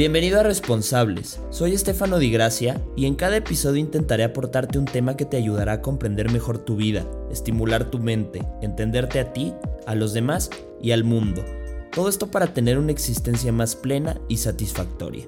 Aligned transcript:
Bienvenido 0.00 0.40
a 0.40 0.42
Responsables, 0.42 1.40
soy 1.50 1.74
Estefano 1.74 2.18
Di 2.18 2.30
Gracia 2.30 2.80
y 2.96 3.04
en 3.04 3.16
cada 3.16 3.36
episodio 3.36 3.80
intentaré 3.80 4.24
aportarte 4.24 4.78
un 4.78 4.86
tema 4.86 5.14
que 5.14 5.26
te 5.26 5.36
ayudará 5.36 5.72
a 5.74 5.82
comprender 5.82 6.32
mejor 6.32 6.56
tu 6.56 6.76
vida, 6.76 7.04
estimular 7.30 7.90
tu 7.90 7.98
mente, 7.98 8.42
entenderte 8.62 9.20
a 9.20 9.34
ti, 9.34 9.52
a 9.86 9.94
los 9.94 10.14
demás 10.14 10.48
y 10.80 10.92
al 10.92 11.04
mundo. 11.04 11.44
Todo 11.92 12.08
esto 12.08 12.30
para 12.30 12.54
tener 12.54 12.78
una 12.78 12.92
existencia 12.92 13.52
más 13.52 13.76
plena 13.76 14.18
y 14.26 14.38
satisfactoria. 14.38 15.26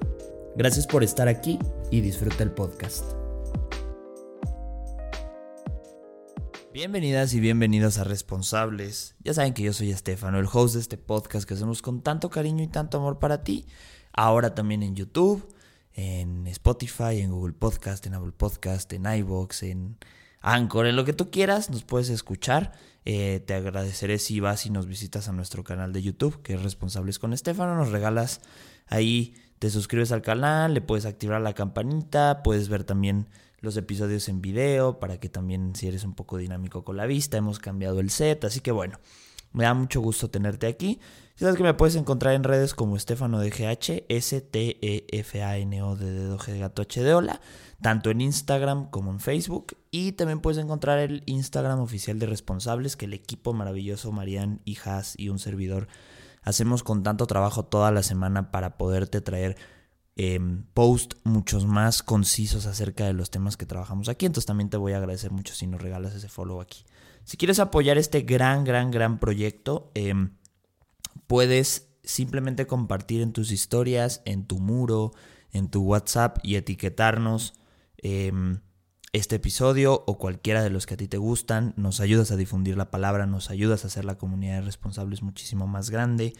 Gracias 0.55 0.87
por 0.87 1.03
estar 1.03 1.27
aquí 1.27 1.59
y 1.91 2.01
disfruta 2.01 2.41
el 2.41 2.49
podcast. 2.49 3.05
Bienvenidas 6.73 7.35
y 7.35 7.39
bienvenidos 7.39 7.99
a 7.99 8.05
Responsables. 8.05 9.13
Ya 9.19 9.35
saben 9.35 9.53
que 9.53 9.61
yo 9.61 9.71
soy 9.71 9.91
Estefano, 9.91 10.39
el 10.39 10.47
host 10.51 10.73
de 10.73 10.81
este 10.81 10.97
podcast 10.97 11.47
que 11.47 11.53
hacemos 11.53 11.83
con 11.83 12.01
tanto 12.01 12.31
cariño 12.31 12.63
y 12.63 12.67
tanto 12.67 12.97
amor 12.97 13.19
para 13.19 13.43
ti 13.43 13.67
Ahora 14.13 14.53
también 14.55 14.83
en 14.83 14.95
YouTube, 14.95 15.47
en 15.93 16.47
Spotify, 16.47 17.19
en 17.19 17.31
Google 17.31 17.53
Podcast, 17.53 18.05
en 18.05 18.13
Apple 18.13 18.31
Podcast, 18.31 18.91
en 18.93 19.05
iVoox, 19.05 19.63
en 19.63 19.97
Anchor, 20.41 20.85
en 20.87 20.95
lo 20.95 21.05
que 21.05 21.13
tú 21.13 21.31
quieras, 21.31 21.69
nos 21.69 21.83
puedes 21.83 22.09
escuchar. 22.09 22.73
Eh, 23.05 23.43
te 23.45 23.53
agradeceré 23.53 24.19
si 24.19 24.39
vas 24.39 24.65
y 24.65 24.69
nos 24.69 24.87
visitas 24.87 25.27
a 25.27 25.33
nuestro 25.33 25.63
canal 25.63 25.93
de 25.93 26.01
YouTube, 26.01 26.41
que 26.41 26.53
es 26.53 26.61
Responsables 26.61 27.17
con 27.17 27.33
Estefano. 27.33 27.75
Nos 27.75 27.91
regalas 27.91 28.41
ahí, 28.87 29.33
te 29.59 29.69
suscribes 29.69 30.11
al 30.11 30.21
canal, 30.21 30.73
le 30.73 30.81
puedes 30.81 31.05
activar 31.05 31.41
la 31.41 31.53
campanita, 31.53 32.43
puedes 32.43 32.69
ver 32.69 32.83
también 32.83 33.27
los 33.61 33.77
episodios 33.77 34.27
en 34.27 34.41
video 34.41 34.99
para 34.99 35.19
que 35.19 35.29
también 35.29 35.75
si 35.75 35.87
eres 35.87 36.03
un 36.03 36.13
poco 36.13 36.37
dinámico 36.37 36.83
con 36.83 36.97
la 36.97 37.05
vista, 37.05 37.37
hemos 37.37 37.59
cambiado 37.59 38.01
el 38.01 38.09
set, 38.09 38.43
así 38.43 38.59
que 38.59 38.71
bueno, 38.71 38.99
me 39.53 39.63
da 39.63 39.73
mucho 39.73 40.01
gusto 40.01 40.29
tenerte 40.29 40.67
aquí. 40.67 40.99
Sabes 41.35 41.57
que 41.57 41.63
me 41.63 41.73
puedes 41.73 41.95
encontrar 41.95 42.35
en 42.35 42.43
redes 42.43 42.75
como 42.75 42.95
Estefano 42.95 43.39
de 43.39 43.49
S-T-E-F-A-N-O 44.07 45.95
de 45.95 46.11
dedo 46.11 46.37
G 46.37 46.51
de 46.51 46.59
gato 46.59 46.83
H 46.83 47.01
de 47.01 47.13
hola, 47.15 47.41
tanto 47.81 48.11
en 48.11 48.21
Instagram 48.21 48.91
como 48.91 49.09
en 49.09 49.19
Facebook. 49.19 49.75
Y 49.89 50.11
también 50.11 50.41
puedes 50.41 50.63
encontrar 50.63 50.99
el 50.99 51.23
Instagram 51.25 51.79
oficial 51.79 52.19
de 52.19 52.27
responsables 52.27 52.95
que 52.95 53.05
el 53.05 53.13
equipo 53.13 53.51
maravilloso 53.53 54.11
Marian, 54.11 54.61
Hijas 54.65 55.15
y 55.17 55.29
un 55.29 55.39
servidor 55.39 55.87
hacemos 56.43 56.83
con 56.83 57.01
tanto 57.01 57.25
trabajo 57.25 57.65
toda 57.65 57.89
la 57.91 58.03
semana 58.03 58.51
para 58.51 58.77
poderte 58.77 59.19
traer 59.21 59.57
eh, 60.15 60.39
post 60.75 61.15
muchos 61.23 61.65
más 61.65 62.03
concisos 62.03 62.67
acerca 62.67 63.05
de 63.05 63.13
los 63.13 63.31
temas 63.31 63.57
que 63.57 63.65
trabajamos 63.65 64.07
aquí. 64.07 64.27
Entonces 64.27 64.45
también 64.45 64.69
te 64.69 64.77
voy 64.77 64.93
a 64.93 64.97
agradecer 64.97 65.31
mucho 65.31 65.55
si 65.55 65.65
nos 65.65 65.81
regalas 65.81 66.13
ese 66.13 66.29
follow 66.29 66.61
aquí. 66.61 66.85
Si 67.23 67.37
quieres 67.37 67.57
apoyar 67.59 67.97
este 67.97 68.21
gran, 68.21 68.63
gran, 68.65 68.91
gran 68.91 69.19
proyecto, 69.19 69.89
em, 69.95 70.35
puedes 71.33 71.89
simplemente 72.03 72.67
compartir 72.67 73.21
en 73.21 73.33
tus 73.33 73.51
historias, 73.51 74.21
en 74.23 74.45
tu 74.45 74.59
muro, 74.59 75.13
en 75.51 75.67
tu 75.67 75.81
WhatsApp 75.81 76.37
y 76.43 76.57
etiquetarnos 76.57 77.55
em, 77.97 78.59
este 79.13 79.37
episodio 79.37 80.03
o 80.05 80.19
cualquiera 80.19 80.61
de 80.61 80.69
los 80.69 80.85
que 80.85 80.93
a 80.93 80.97
ti 80.97 81.07
te 81.07 81.17
gustan. 81.17 81.73
Nos 81.75 82.01
ayudas 82.01 82.29
a 82.29 82.35
difundir 82.35 82.77
la 82.77 82.91
palabra, 82.91 83.25
nos 83.25 83.49
ayudas 83.49 83.83
a 83.83 83.87
hacer 83.87 84.05
la 84.05 84.19
comunidad 84.19 84.57
de 84.57 84.61
responsables 84.61 85.23
muchísimo 85.23 85.65
más 85.65 85.89
grande. 85.89 86.33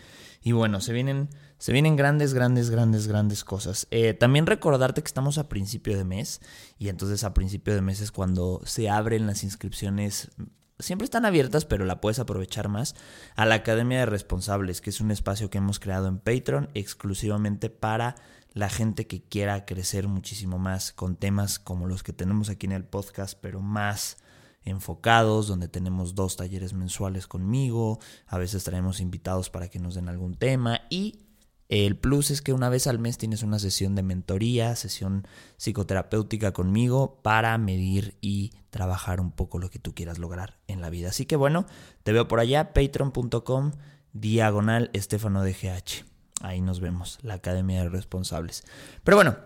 Y 0.43 0.51
bueno, 0.51 0.79
se 0.79 0.93
vienen, 0.93 1.29
se 1.57 1.73
vienen 1.73 1.95
grandes, 1.95 2.35
grandes, 2.35 2.69
grandes, 2.69 3.07
grandes 3.07 3.43
cosas. 3.43 3.87
Eh, 3.89 4.13
también 4.13 4.45
recordarte 4.45 5.01
que 5.01 5.07
estamos 5.07 5.39
a 5.39 5.49
principio 5.49 5.97
de 5.97 6.03
mes 6.03 6.39
y 6.77 6.89
entonces 6.89 7.23
a 7.23 7.33
principio 7.33 7.73
de 7.73 7.81
mes 7.81 7.99
es 7.99 8.11
cuando 8.11 8.61
se 8.63 8.91
abren 8.91 9.25
las 9.25 9.43
inscripciones 9.43 10.29
siempre 10.79 11.05
están 11.05 11.25
abiertas, 11.25 11.65
pero 11.65 11.85
la 11.85 12.01
puedes 12.01 12.19
aprovechar 12.19 12.69
más, 12.69 12.95
a 13.35 13.45
la 13.45 13.55
Academia 13.55 13.99
de 13.99 14.05
Responsables, 14.05 14.81
que 14.81 14.89
es 14.89 15.01
un 15.01 15.11
espacio 15.11 15.49
que 15.49 15.57
hemos 15.57 15.79
creado 15.79 16.07
en 16.07 16.19
Patreon 16.19 16.69
exclusivamente 16.73 17.69
para 17.69 18.15
la 18.53 18.69
gente 18.69 19.07
que 19.07 19.23
quiera 19.23 19.65
crecer 19.65 20.07
muchísimo 20.07 20.59
más 20.59 20.93
con 20.93 21.15
temas 21.15 21.59
como 21.59 21.87
los 21.87 22.03
que 22.03 22.13
tenemos 22.13 22.49
aquí 22.49 22.67
en 22.67 22.73
el 22.73 22.85
podcast, 22.85 23.37
pero 23.41 23.61
más 23.61 24.17
enfocados, 24.63 25.47
donde 25.47 25.67
tenemos 25.67 26.15
dos 26.15 26.37
talleres 26.37 26.73
mensuales 26.73 27.27
conmigo, 27.27 27.99
a 28.27 28.37
veces 28.37 28.63
traemos 28.63 28.99
invitados 28.99 29.49
para 29.49 29.67
que 29.69 29.79
nos 29.79 29.95
den 29.95 30.07
algún 30.07 30.35
tema 30.35 30.81
y 30.89 31.22
el 31.69 31.97
plus 31.97 32.29
es 32.29 32.41
que 32.41 32.53
una 32.53 32.69
vez 32.69 32.87
al 32.87 32.99
mes 32.99 33.17
tienes 33.17 33.41
una 33.41 33.57
sesión 33.57 33.95
de 33.95 34.03
mentoría, 34.03 34.75
sesión 34.75 35.27
psicoterapéutica 35.57 36.51
conmigo 36.51 37.19
para 37.23 37.57
medir 37.57 38.17
y 38.21 38.51
trabajar 38.69 39.21
un 39.21 39.31
poco 39.31 39.59
lo 39.59 39.69
que 39.69 39.79
tú 39.79 39.93
quieras 39.93 40.19
lograr 40.19 40.59
en 40.67 40.81
la 40.81 40.89
vida. 40.89 41.09
Así 41.09 41.25
que 41.25 41.35
bueno, 41.35 41.65
te 42.03 42.11
veo 42.11 42.27
por 42.27 42.39
allá, 42.39 42.73
patreon.com, 42.73 43.71
diagonal 44.11 44.89
Estefano 44.93 45.43
de 45.43 45.53
GH. 45.53 46.05
Ahí 46.41 46.61
nos 46.61 46.79
vemos, 46.79 47.19
la 47.21 47.35
Academia 47.35 47.83
de 47.83 47.89
Responsables. 47.89 48.63
Pero 49.03 49.15
bueno, 49.15 49.37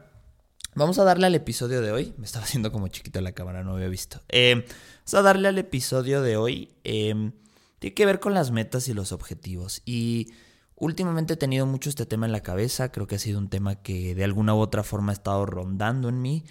vamos 0.73 0.97
a 0.99 1.03
darle 1.03 1.28
al 1.28 1.35
episodio 1.35 1.81
de 1.81 1.91
hoy. 1.91 2.13
Me 2.17 2.25
estaba 2.25 2.45
haciendo 2.45 2.72
como 2.72 2.88
chiquito 2.88 3.22
la 3.22 3.34
cámara, 3.34 3.63
no 3.63 3.75
había 3.75 3.88
visto. 3.88 4.22
Eh, 4.29 4.66
vamos 4.97 5.13
a 5.13 5.22
darle 5.22 5.47
al 5.47 5.57
episodio 5.59 6.22
de 6.22 6.38
hoy. 6.38 6.73
Eh, 6.84 7.31
tiene 7.79 7.94
que 7.94 8.05
ver 8.05 8.19
con 8.19 8.34
las 8.34 8.51
metas 8.51 8.88
y 8.88 8.94
los 8.94 9.11
objetivos. 9.11 9.84
Y 9.85 10.34
Últimamente 10.80 11.34
he 11.34 11.38
tenido 11.38 11.66
mucho 11.66 11.90
este 11.90 12.06
tema 12.06 12.28
en 12.28 12.32
la 12.32 12.44
cabeza, 12.44 12.92
creo 12.92 13.08
que 13.08 13.16
ha 13.16 13.20
sido 13.20 13.40
un 13.40 13.50
tema 13.50 13.82
que 13.82 14.14
de 14.14 14.24
alguna 14.24 14.54
u 14.54 14.60
otra 14.60 14.84
forma 14.84 15.12
ha 15.12 15.14
estado 15.14 15.46
rondando 15.48 16.08
en 16.08 16.22
mí 16.22 16.44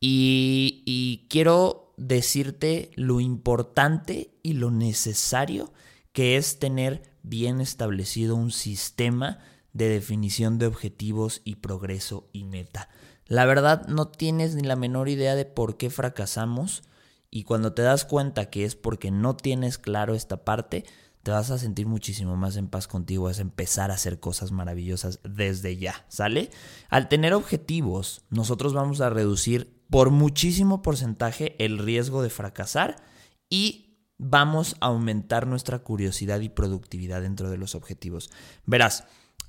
y, 0.00 1.26
quiero 1.28 1.92
decirte 1.98 2.90
lo 2.94 3.20
importante 3.20 4.30
y 4.42 4.54
lo 4.54 4.70
necesario 4.70 5.72
que 6.12 6.36
es 6.36 6.58
tener 6.58 7.02
bien 7.22 7.60
establecido 7.60 8.34
un 8.34 8.50
sistema 8.50 9.40
de 9.72 9.88
definición 9.88 10.58
de 10.58 10.66
objetivos 10.66 11.42
y 11.44 11.56
progreso 11.56 12.28
y 12.32 12.44
meta. 12.44 12.88
La 13.26 13.44
verdad 13.44 13.86
no 13.88 14.08
tienes 14.08 14.54
ni 14.54 14.62
la 14.62 14.76
menor 14.76 15.08
idea 15.10 15.34
de 15.34 15.44
por 15.44 15.76
qué 15.76 15.90
fracasamos 15.90 16.82
y 17.30 17.44
cuando 17.44 17.74
te 17.74 17.82
das 17.82 18.04
cuenta 18.06 18.48
que 18.48 18.64
es 18.64 18.74
porque 18.74 19.10
no 19.10 19.36
tienes 19.36 19.76
claro 19.76 20.14
esta 20.14 20.44
parte, 20.44 20.84
te 21.26 21.32
vas 21.32 21.50
a 21.50 21.58
sentir 21.58 21.88
muchísimo 21.88 22.36
más 22.36 22.56
en 22.56 22.68
paz 22.68 22.86
contigo, 22.86 23.26
a 23.26 23.32
empezar 23.32 23.90
a 23.90 23.94
hacer 23.94 24.20
cosas 24.20 24.52
maravillosas 24.52 25.18
desde 25.24 25.76
ya, 25.76 26.06
¿sale? 26.06 26.50
Al 26.88 27.08
tener 27.08 27.34
objetivos, 27.34 28.22
nosotros 28.30 28.74
vamos 28.74 29.00
a 29.00 29.10
reducir 29.10 29.82
por 29.90 30.10
muchísimo 30.10 30.82
porcentaje 30.82 31.56
el 31.58 31.78
riesgo 31.78 32.22
de 32.22 32.30
fracasar 32.30 33.02
y 33.50 33.98
vamos 34.18 34.76
a 34.78 34.86
aumentar 34.86 35.48
nuestra 35.48 35.80
curiosidad 35.80 36.38
y 36.38 36.48
productividad 36.48 37.22
dentro 37.22 37.50
de 37.50 37.56
los 37.56 37.74
objetivos. 37.74 38.30
Verás, 38.64 39.02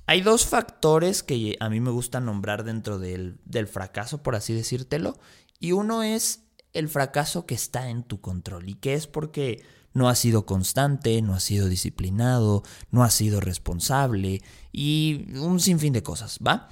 hay 0.06 0.20
dos 0.20 0.46
factores 0.46 1.22
que 1.22 1.56
a 1.60 1.70
mí 1.70 1.78
me 1.78 1.92
gusta 1.92 2.18
nombrar 2.18 2.64
dentro 2.64 2.98
del, 2.98 3.38
del 3.44 3.68
fracaso, 3.68 4.24
por 4.24 4.34
así 4.34 4.52
decírtelo, 4.52 5.16
y 5.60 5.70
uno 5.70 6.02
es 6.02 6.42
el 6.72 6.88
fracaso 6.88 7.46
que 7.46 7.54
está 7.54 7.88
en 7.88 8.02
tu 8.02 8.20
control 8.20 8.68
y 8.68 8.74
que 8.74 8.94
es 8.94 9.06
porque 9.06 9.62
no 9.98 10.08
ha 10.08 10.14
sido 10.14 10.46
constante, 10.46 11.20
no 11.20 11.34
ha 11.34 11.40
sido 11.40 11.68
disciplinado, 11.68 12.62
no 12.90 13.04
ha 13.04 13.10
sido 13.10 13.40
responsable 13.40 14.42
y 14.72 15.26
un 15.36 15.60
sinfín 15.60 15.92
de 15.92 16.02
cosas, 16.02 16.38
¿va? 16.46 16.68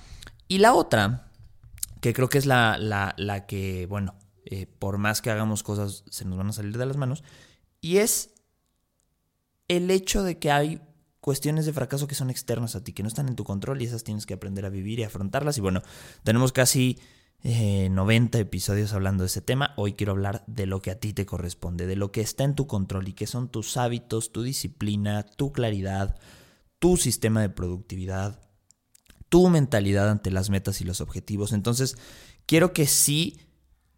Y 0.49 0.59
la 0.59 0.73
otra, 0.73 1.31
que 2.01 2.15
creo 2.15 2.29
que 2.29 2.39
es 2.39 2.47
la, 2.47 2.79
la, 2.79 3.47
que, 3.47 3.87
bueno, 3.87 4.15
eh, 4.45 4.67
por 4.67 4.97
más 4.97 5.21
que 5.21 5.31
hagamos 5.31 5.63
cosas 5.63 6.05
se 6.09 6.25
nos 6.25 6.39
van 6.39 6.49
a 6.49 6.53
salir 6.53 6.79
de 6.79 6.87
las 6.87 6.97
manos, 6.97 7.25
y 7.81 7.99
es 7.99 8.31
el 9.69 9.91
hecho 9.91 10.23
de 10.23 10.39
que 10.39 10.51
hay 10.51 10.81
cuestiones 11.21 11.67
de 11.67 11.73
fracaso 11.73 12.07
que 12.07 12.15
son 12.15 12.31
externas 12.31 12.77
a 12.77 12.85
ti, 12.85 12.93
que 12.93 13.03
no 13.03 13.09
están 13.09 13.29
en 13.29 13.35
tu 13.35 13.43
control 13.43 13.83
y 13.83 13.87
esas 13.87 14.05
tienes 14.05 14.27
que 14.27 14.35
aprender 14.35 14.65
a 14.65 14.69
vivir 14.69 15.01
y 15.01 15.03
afrontarlas. 15.03 15.59
Y 15.59 15.61
bueno, 15.61 15.83
tenemos 16.23 16.53
casi 16.53 17.01
90 17.43 18.39
eh, 18.39 18.41
episodios 18.41 18.93
hablando 18.93 19.23
de 19.23 19.29
ese 19.29 19.41
tema. 19.41 19.73
Hoy 19.77 19.93
quiero 19.93 20.13
hablar 20.13 20.45
de 20.47 20.67
lo 20.67 20.83
que 20.83 20.91
a 20.91 20.99
ti 20.99 21.13
te 21.13 21.27
corresponde, 21.27 21.87
de 21.87 21.97
lo 21.97 22.13
que 22.13 22.21
está 22.21 22.45
en 22.45 22.55
tu 22.55 22.67
control 22.67 23.09
y 23.09 23.13
que 23.13 23.27
son 23.27 23.49
tus 23.49 23.77
hábitos, 23.77 24.33
tu 24.33 24.43
disciplina, 24.43 25.23
tu 25.23 25.53
claridad, 25.53 26.17
tu 26.79 26.97
sistema 26.97 27.41
de 27.41 27.49
productividad, 27.49 28.41
tu 29.29 29.49
mentalidad 29.49 30.11
ante 30.11 30.31
las 30.31 30.51
metas 30.51 30.81
y 30.81 30.85
los 30.85 31.01
objetivos. 31.01 31.53
Entonces, 31.53 31.97
quiero 32.47 32.73
que 32.73 32.87
sí 32.87 33.41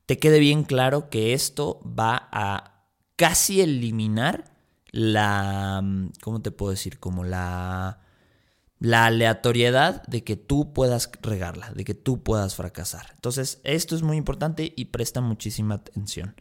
te 0.06 0.18
quede 0.18 0.38
bien 0.38 0.64
claro 0.64 1.10
que 1.10 1.34
esto 1.34 1.80
va 1.84 2.28
a 2.32 2.86
casi 3.16 3.60
eliminar 3.60 4.52
la, 4.90 5.82
¿cómo 6.22 6.40
te 6.40 6.50
puedo 6.50 6.70
decir? 6.70 6.98
Como 6.98 7.24
la 7.24 8.00
la 8.80 9.06
aleatoriedad 9.06 10.02
de 10.06 10.24
que 10.24 10.36
tú 10.36 10.72
puedas 10.72 11.10
regarla, 11.22 11.72
de 11.74 11.84
que 11.84 11.94
tú 11.94 12.22
puedas 12.22 12.54
fracasar. 12.54 13.06
Entonces, 13.14 13.60
esto 13.64 13.96
es 13.96 14.02
muy 14.02 14.16
importante 14.16 14.72
y 14.76 14.86
presta 14.86 15.20
muchísima 15.20 15.76
atención. 15.76 16.34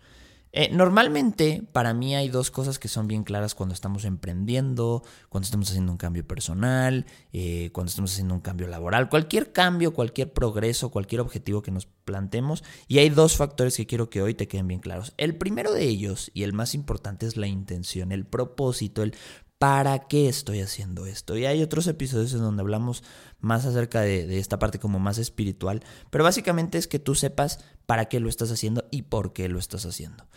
Eh, 0.53 0.69
normalmente 0.71 1.61
para 1.71 1.93
mí 1.93 2.15
hay 2.15 2.29
dos 2.29 2.51
cosas 2.51 2.79
que 2.79 2.87
son 2.87 3.07
bien 3.07 3.23
claras 3.23 3.53
cuando 3.53 3.75
estamos 3.75 4.05
emprendiendo, 4.05 5.03
cuando 5.29 5.45
estamos 5.45 5.69
haciendo 5.69 5.91
un 5.91 5.97
cambio 5.97 6.25
personal, 6.25 7.05
eh, 7.33 7.69
cuando 7.73 7.89
estamos 7.89 8.13
haciendo 8.13 8.33
un 8.33 8.39
cambio 8.39 8.67
laboral, 8.67 9.09
cualquier 9.09 9.51
cambio, 9.51 9.93
cualquier 9.93 10.31
progreso, 10.31 10.89
cualquier 10.89 11.21
objetivo 11.21 11.61
que 11.61 11.71
nos 11.71 11.85
plantemos. 11.85 12.63
Y 12.87 12.99
hay 12.99 13.09
dos 13.09 13.35
factores 13.35 13.75
que 13.75 13.85
quiero 13.85 14.09
que 14.09 14.21
hoy 14.21 14.33
te 14.33 14.47
queden 14.47 14.67
bien 14.67 14.79
claros. 14.79 15.13
El 15.17 15.35
primero 15.35 15.73
de 15.73 15.83
ellos 15.83 16.31
y 16.33 16.43
el 16.43 16.53
más 16.53 16.73
importante 16.73 17.27
es 17.27 17.35
la 17.35 17.47
intención, 17.47 18.11
el 18.11 18.25
propósito, 18.25 19.03
el 19.03 19.13
¿para 19.57 20.07
qué 20.07 20.29
estoy 20.29 20.61
haciendo 20.61 21.05
esto? 21.05 21.37
Y 21.37 21.45
hay 21.45 21.63
otros 21.63 21.87
episodios 21.87 22.33
en 22.33 22.39
donde 22.39 22.61
hablamos 22.61 23.03
más 23.39 23.65
acerca 23.65 24.01
de, 24.01 24.39
esta 24.39 24.59
parte 24.59 24.79
como 24.79 24.99
más 24.99 25.17
espiritual, 25.17 25.83
pero 26.09 26.23
básicamente 26.23 26.77
es 26.77 26.87
que 26.87 26.99
tú 26.99 27.15
sepas 27.15 27.59
para 27.85 28.05
qué 28.05 28.19
lo 28.19 28.29
estás 28.29 28.51
haciendo 28.51 28.85
y 28.91 29.03
por 29.03 29.33
qué 29.33 29.49
lo 29.49 29.59
estás 29.59 29.85
haciendo. 29.85 30.27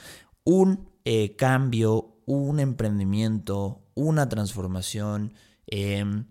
Un 0.45 0.91
eh, 1.05 1.37
cambio, 1.37 2.17
un 2.27 2.61
emprendimiento, 2.61 3.83
una 3.95 4.29
transformación, 4.29 5.35
em, 5.67 6.27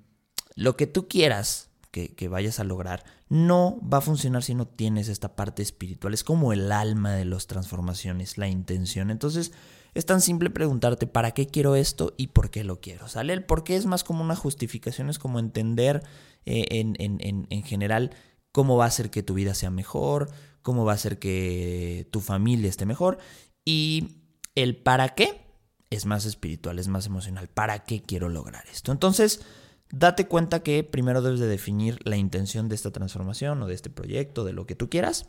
lo 0.56 0.76
que 0.76 0.88
tú 0.88 1.08
quieras 1.08 1.70
que, 1.92 2.16
que, 2.16 2.28
vayas 2.28 2.60
a 2.60 2.64
lograr, 2.64 3.04
no 3.30 3.80
va 3.82 4.00
a 4.00 4.02
funcionar 4.02 4.44
si 4.44 4.54
no 4.54 4.68
tienes 4.68 5.10
esta 5.10 5.36
parte 5.36 5.64
espiritual. 5.64 6.14
Es 6.14 6.24
como 6.24 6.54
el 6.54 6.72
alma 6.72 7.14
de 7.14 7.26
las 7.26 7.48
transformaciones, 7.48 8.38
la 8.38 8.48
intención. 8.48 9.10
Entonces, 9.10 9.52
es 9.94 10.06
tan 10.06 10.22
simple 10.22 10.50
preguntarte 10.50 11.08
para 11.08 11.32
qué 11.32 11.48
quiero 11.48 11.76
esto 11.76 12.14
y 12.18 12.28
por 12.28 12.50
qué 12.50 12.64
lo 12.64 12.80
quiero. 12.80 13.08
¿Sale? 13.08 13.34
El 13.34 13.46
por 13.46 13.64
qué 13.64 13.76
es 13.76 13.86
más 13.86 14.04
como 14.04 14.24
una 14.24 14.36
justificación, 14.36 15.10
es 15.10 15.20
como 15.20 15.40
entender 15.40 16.04
eh, 16.46 16.66
en, 16.72 16.96
en, 17.00 17.48
en 17.50 17.64
general 17.64 18.12
cómo 18.52 18.78
va 18.78 18.86
a 18.86 18.90
hacer 18.90 19.10
que 19.10 19.24
tu 19.24 19.34
vida 19.34 19.54
sea 19.54 19.72
mejor, 19.72 20.30
cómo 20.62 20.86
va 20.86 20.94
a 20.94 20.96
hacer 20.96 21.20
que 21.20 22.08
tu 22.12 22.20
familia 22.22 22.70
esté 22.70 22.86
mejor. 22.86 23.18
Y 23.66 24.24
el 24.56 24.76
para 24.76 25.10
qué 25.10 25.50
es 25.90 26.06
más 26.06 26.26
espiritual, 26.26 26.80
es 26.80 26.88
más 26.88 27.06
emocional. 27.06 27.48
¿Para 27.48 27.84
qué 27.84 28.02
quiero 28.02 28.30
lograr 28.30 28.66
esto? 28.72 28.92
Entonces, 28.92 29.42
date 29.92 30.28
cuenta 30.28 30.62
que 30.62 30.84
primero 30.84 31.22
debes 31.22 31.40
de 31.40 31.48
definir 31.48 32.00
la 32.04 32.18
intención 32.18 32.70
de 32.70 32.76
esta 32.76 32.92
transformación 32.92 33.62
o 33.62 33.68
de 33.68 33.74
este 33.74 33.90
proyecto, 33.90 34.44
de 34.44 34.54
lo 34.54 34.66
que 34.66 34.76
tú 34.76 34.90
quieras. 34.90 35.28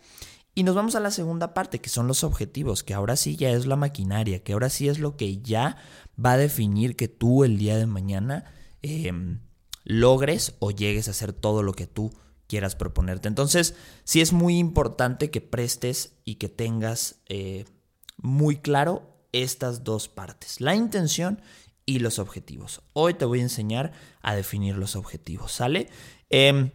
Y 0.55 0.64
nos 0.64 0.75
vamos 0.75 0.94
a 0.94 1.00
la 1.00 1.11
segunda 1.11 1.55
parte, 1.55 1.81
que 1.81 1.88
son 1.88 2.06
los 2.06 2.25
objetivos, 2.25 2.82
que 2.82 2.94
ahora 2.94 3.17
sí 3.17 3.37
ya 3.37 3.50
es 3.50 3.67
la 3.67 3.76
maquinaria, 3.76 4.43
que 4.43 4.52
ahora 4.52 4.69
sí 4.69 4.88
es 4.88 4.99
lo 4.99 5.17
que 5.17 5.41
ya 5.41 5.76
va 6.23 6.32
a 6.32 6.37
definir 6.37 6.97
que 6.97 7.08
tú 7.08 7.44
el 7.44 7.56
día 7.56 7.76
de 7.76 7.87
mañana 7.87 8.52
em, 8.82 9.41
logres 9.85 10.55
o 10.58 10.70
llegues 10.70 11.08
a 11.08 11.12
hacer 11.12 11.32
todo 11.32 11.62
lo 11.62 11.73
que 11.73 11.87
tú 11.87 12.12
quieras 12.47 12.75
proponerte. 12.75 13.29
Entonces, 13.29 13.76
sí 14.05 14.20
es 14.20 14.32
muy 14.32 14.58
importante 14.58 15.31
que 15.31 15.41
prestes 15.41 16.17
y 16.25 16.35
que 16.35 16.49
tengas 16.49 17.20
eh, 17.29 17.64
muy 18.17 18.56
claro 18.56 19.25
estas 19.32 19.85
dos 19.85 20.08
partes, 20.08 20.61
la 20.61 20.75
intención 20.75 21.41
y 21.87 22.00
los 22.00 22.19
objetivos. 22.19 22.82
Hoy 22.93 23.14
te 23.14 23.25
voy 23.25 23.38
a 23.38 23.43
enseñar 23.43 23.93
a 24.20 24.35
definir 24.35 24.76
los 24.76 24.97
objetivos, 24.97 25.52
¿sale? 25.52 25.88
Eh, 26.29 26.73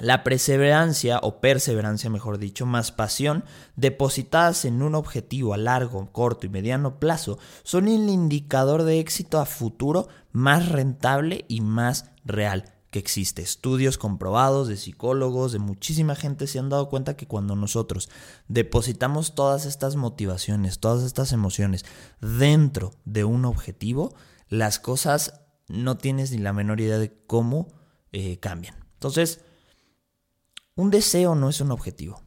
la 0.00 0.24
perseverancia, 0.24 1.18
o 1.22 1.40
perseverancia 1.40 2.10
mejor 2.10 2.38
dicho, 2.38 2.66
más 2.66 2.92
pasión, 2.92 3.44
depositadas 3.76 4.64
en 4.64 4.82
un 4.82 4.94
objetivo 4.94 5.54
a 5.54 5.56
largo, 5.56 6.10
corto 6.12 6.46
y 6.46 6.50
mediano 6.50 6.98
plazo, 6.98 7.38
son 7.62 7.88
el 7.88 8.08
indicador 8.08 8.84
de 8.84 9.00
éxito 9.00 9.38
a 9.40 9.46
futuro 9.46 10.08
más 10.32 10.68
rentable 10.68 11.44
y 11.48 11.60
más 11.60 12.10
real 12.24 12.74
que 12.90 12.98
existe. 12.98 13.42
Estudios 13.42 13.98
comprobados 13.98 14.68
de 14.68 14.76
psicólogos, 14.76 15.52
de 15.52 15.58
muchísima 15.58 16.14
gente 16.14 16.46
se 16.46 16.58
han 16.58 16.68
dado 16.68 16.88
cuenta 16.88 17.16
que 17.16 17.26
cuando 17.26 17.56
nosotros 17.56 18.08
depositamos 18.48 19.34
todas 19.34 19.66
estas 19.66 19.96
motivaciones, 19.96 20.78
todas 20.78 21.04
estas 21.04 21.32
emociones 21.32 21.84
dentro 22.20 22.92
de 23.04 23.24
un 23.24 23.44
objetivo, 23.44 24.14
las 24.48 24.78
cosas 24.78 25.42
no 25.68 25.98
tienes 25.98 26.30
ni 26.30 26.38
la 26.38 26.52
menor 26.52 26.80
idea 26.80 26.98
de 26.98 27.12
cómo 27.26 27.68
eh, 28.12 28.38
cambian. 28.38 28.74
Entonces, 28.94 29.40
un 30.78 30.92
deseo 30.92 31.34
no 31.34 31.48
es 31.48 31.60
un 31.60 31.72
objetivo. 31.72 32.22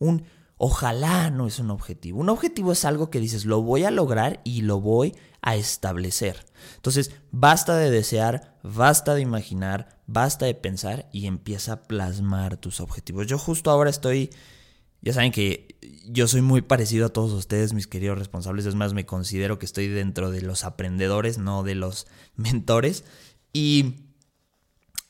Un 0.00 0.24
ojalá 0.56 1.30
no 1.30 1.46
es 1.46 1.60
un 1.60 1.70
objetivo. 1.70 2.18
Un 2.18 2.28
objetivo 2.28 2.72
es 2.72 2.84
algo 2.84 3.10
que 3.10 3.20
dices, 3.20 3.44
lo 3.44 3.62
voy 3.62 3.84
a 3.84 3.92
lograr 3.92 4.40
y 4.42 4.62
lo 4.62 4.80
voy 4.80 5.14
a 5.40 5.54
establecer. 5.54 6.46
Entonces, 6.74 7.12
basta 7.30 7.76
de 7.76 7.92
desear, 7.92 8.58
basta 8.64 9.14
de 9.14 9.20
imaginar, 9.20 10.00
basta 10.08 10.46
de 10.46 10.54
pensar 10.54 11.08
y 11.12 11.26
empieza 11.26 11.74
a 11.74 11.82
plasmar 11.84 12.56
tus 12.56 12.80
objetivos. 12.80 13.28
Yo 13.28 13.38
justo 13.38 13.70
ahora 13.70 13.90
estoy, 13.90 14.30
ya 15.00 15.12
saben 15.12 15.30
que 15.30 15.78
yo 16.08 16.26
soy 16.26 16.42
muy 16.42 16.60
parecido 16.60 17.06
a 17.06 17.12
todos 17.12 17.30
ustedes, 17.32 17.72
mis 17.72 17.86
queridos 17.86 18.18
responsables. 18.18 18.66
Es 18.66 18.74
más, 18.74 18.94
me 18.94 19.06
considero 19.06 19.60
que 19.60 19.66
estoy 19.66 19.86
dentro 19.86 20.32
de 20.32 20.42
los 20.42 20.64
aprendedores, 20.64 21.38
no 21.38 21.62
de 21.62 21.76
los 21.76 22.08
mentores. 22.34 23.04
Y 23.52 24.03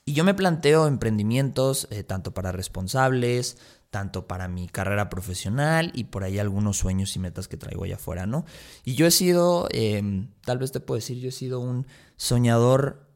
y 0.06 0.12
yo 0.12 0.24
me 0.24 0.34
planteo 0.34 0.86
emprendimientos 0.86 1.88
eh, 1.90 2.04
tanto 2.04 2.34
para 2.34 2.52
responsables, 2.52 3.56
tanto 3.90 4.26
para 4.26 4.48
mi 4.48 4.68
carrera 4.68 5.08
profesional 5.08 5.92
y 5.94 6.04
por 6.04 6.24
ahí 6.24 6.38
algunos 6.38 6.76
sueños 6.76 7.14
y 7.16 7.20
metas 7.20 7.48
que 7.48 7.56
traigo 7.56 7.84
allá 7.84 7.94
afuera, 7.94 8.26
¿no? 8.26 8.44
Y 8.84 8.96
yo 8.96 9.06
he 9.06 9.10
sido, 9.10 9.68
em, 9.70 10.30
tal 10.44 10.58
vez 10.58 10.72
te 10.72 10.80
puedo 10.80 10.96
decir, 10.96 11.18
yo 11.18 11.28
he 11.28 11.32
sido 11.32 11.60
un 11.60 11.86
soñador 12.16 13.08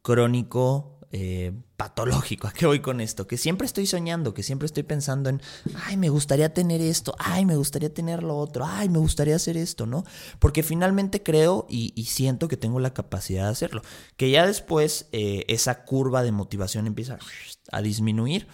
crónico 0.00 1.01
eh, 1.14 1.52
patológico. 1.76 2.48
¿A 2.48 2.52
qué 2.52 2.64
voy 2.64 2.80
con 2.80 3.02
esto? 3.02 3.26
Que 3.26 3.36
siempre 3.36 3.66
estoy 3.66 3.86
soñando, 3.86 4.32
que 4.32 4.42
siempre 4.42 4.64
estoy 4.64 4.82
pensando 4.82 5.28
en, 5.28 5.42
ay, 5.84 5.98
me 5.98 6.08
gustaría 6.08 6.54
tener 6.54 6.80
esto, 6.80 7.14
ay, 7.18 7.44
me 7.44 7.56
gustaría 7.56 7.92
tener 7.92 8.22
lo 8.22 8.38
otro, 8.38 8.64
ay, 8.64 8.88
me 8.88 8.98
gustaría 8.98 9.36
hacer 9.36 9.58
esto, 9.58 9.84
¿no? 9.84 10.04
Porque 10.38 10.62
finalmente 10.62 11.22
creo 11.22 11.66
y, 11.68 11.90
siento 12.06 12.48
que 12.48 12.56
tengo 12.56 12.80
la 12.80 12.94
capacidad 12.94 13.44
de 13.44 13.50
hacerlo. 13.50 13.82
Que 14.16 14.30
ya 14.30 14.46
después 14.46 15.08
eh, 15.12 15.44
esa 15.48 15.84
curva 15.84 16.22
de 16.22 16.32
motivación 16.32 16.86
empieza 16.86 17.18
a 17.70 17.82
disminuir, 17.82 18.48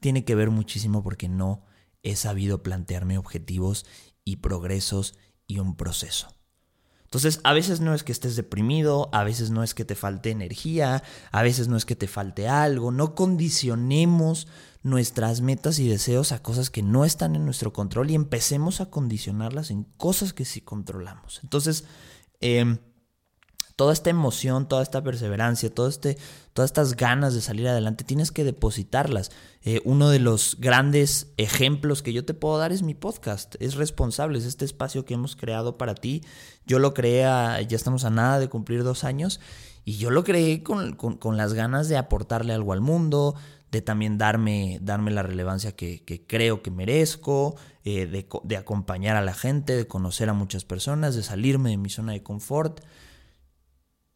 tiene 0.00 0.24
que 0.24 0.34
ver 0.34 0.48
muchísimo 0.48 1.02
porque 1.02 1.28
no 1.28 1.66
he 2.02 2.16
sabido 2.16 2.62
plantearme 2.62 3.18
objetivos 3.18 3.84
y 4.24 4.36
progresos 4.36 5.14
y 5.46 5.58
un 5.58 5.76
proceso. 5.76 6.37
Entonces, 7.08 7.40
a 7.42 7.54
veces 7.54 7.80
no 7.80 7.94
es 7.94 8.04
que 8.04 8.12
estés 8.12 8.36
deprimido, 8.36 9.08
a 9.14 9.24
veces 9.24 9.50
no 9.50 9.62
es 9.62 9.72
que 9.72 9.86
te 9.86 9.94
falte 9.94 10.30
energía, 10.30 11.02
a 11.32 11.42
veces 11.42 11.66
no 11.66 11.78
es 11.78 11.86
que 11.86 11.96
te 11.96 12.06
falte 12.06 12.48
algo. 12.48 12.90
No 12.90 13.14
condicionemos 13.14 14.46
nuestras 14.82 15.40
metas 15.40 15.78
y 15.78 15.88
deseos 15.88 16.32
a 16.32 16.42
cosas 16.42 16.68
que 16.68 16.82
no 16.82 17.06
están 17.06 17.34
en 17.34 17.46
nuestro 17.46 17.72
control 17.72 18.10
y 18.10 18.14
empecemos 18.14 18.82
a 18.82 18.90
condicionarlas 18.90 19.70
en 19.70 19.84
cosas 19.84 20.34
que 20.34 20.44
sí 20.44 20.60
controlamos. 20.60 21.40
Entonces, 21.42 21.84
eh, 22.42 22.76
toda 23.78 23.92
esta 23.92 24.10
emoción, 24.10 24.66
toda 24.66 24.82
esta 24.82 25.04
perseverancia, 25.04 25.72
todo 25.72 25.86
este, 25.86 26.18
todas 26.52 26.68
estas 26.68 26.96
ganas 26.96 27.32
de 27.32 27.40
salir 27.40 27.68
adelante, 27.68 28.02
tienes 28.02 28.32
que 28.32 28.42
depositarlas. 28.42 29.30
Eh, 29.62 29.80
uno 29.84 30.10
de 30.10 30.18
los 30.18 30.56
grandes 30.58 31.28
ejemplos 31.36 32.02
que 32.02 32.12
yo 32.12 32.24
te 32.24 32.34
puedo 32.34 32.58
dar 32.58 32.72
es 32.72 32.82
mi 32.82 32.94
podcast. 32.94 33.54
Es 33.60 33.76
responsable, 33.76 34.36
es 34.36 34.46
este 34.46 34.64
espacio 34.64 35.04
que 35.04 35.14
hemos 35.14 35.36
creado 35.36 35.78
para 35.78 35.94
ti. 35.94 36.24
Yo 36.66 36.80
lo 36.80 36.92
creé, 36.92 37.22
ya 37.22 37.76
estamos 37.76 38.04
a 38.04 38.10
nada 38.10 38.40
de 38.40 38.48
cumplir 38.48 38.82
dos 38.82 39.04
años, 39.04 39.38
y 39.84 39.96
yo 39.96 40.10
lo 40.10 40.24
creé 40.24 40.64
con, 40.64 40.96
las 41.36 41.54
ganas 41.54 41.88
de 41.88 41.98
aportarle 41.98 42.54
algo 42.54 42.72
al 42.72 42.80
mundo, 42.80 43.36
de 43.70 43.80
también 43.80 44.18
darme, 44.18 44.80
darme 44.82 45.12
la 45.12 45.22
relevancia 45.22 45.76
que, 45.76 46.24
creo 46.26 46.62
que 46.62 46.72
merezco, 46.72 47.54
eh, 47.84 48.26
de 48.42 48.56
acompañar 48.56 49.14
a 49.14 49.22
la 49.22 49.34
gente, 49.34 49.76
de 49.76 49.86
conocer 49.86 50.28
a 50.30 50.32
muchas 50.32 50.64
personas, 50.64 51.14
de 51.14 51.22
salirme 51.22 51.70
de 51.70 51.76
mi 51.76 51.90
zona 51.90 52.10
de 52.10 52.24
confort. 52.24 52.80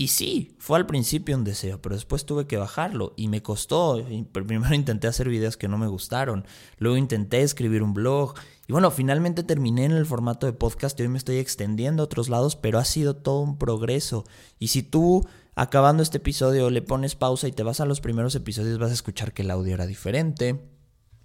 Y 0.02 0.09
sí, 0.09 0.56
fue 0.59 0.78
al 0.78 0.87
principio 0.87 1.37
un 1.37 1.44
deseo, 1.44 1.80
pero 1.80 1.94
después 1.94 2.26
tuve 2.26 2.49
que 2.49 2.56
bajarlo 2.56 3.14
y 3.16 3.28
me 3.28 3.40
costó. 3.40 4.04
Primero 4.32 4.75
intenté 4.75 5.06
hacer 5.06 5.28
videos 5.28 5.56
que 5.56 5.68
no 5.68 5.78
me 5.78 5.87
gustaron, 5.87 6.44
luego 6.78 6.97
intenté 6.97 7.40
escribir 7.42 7.85
un 7.85 7.94
blog 7.94 8.35
y 8.66 8.73
bueno, 8.73 8.90
finalmente 8.90 9.44
terminé 9.44 9.85
en 9.85 9.92
el 9.92 10.04
formato 10.04 10.47
de 10.47 10.54
podcast 10.54 10.99
y 10.99 11.04
hoy 11.04 11.09
me 11.09 11.18
estoy 11.18 11.37
extendiendo 11.37 12.02
a 12.02 12.06
otros 12.06 12.28
lados, 12.28 12.56
pero 12.56 12.80
ha 12.80 12.85
sido 12.85 13.14
todo 13.14 13.42
un 13.42 13.59
progreso. 13.59 14.25
Y 14.59 14.68
si 14.68 14.82
tú 14.82 15.25
acabando 15.54 16.02
este 16.02 16.16
episodio 16.16 16.68
le 16.71 16.82
pones 16.82 17.14
pausa 17.14 17.47
y 17.47 17.52
te 17.52 17.62
vas 17.62 17.78
a 17.78 17.87
los 17.87 18.00
primeros 18.00 18.35
episodios 18.35 18.80
vas 18.80 18.90
a 18.90 18.94
escuchar 18.94 19.32
que 19.32 19.42
el 19.42 19.52
audio 19.52 19.73
era 19.73 19.87
diferente, 19.87 20.68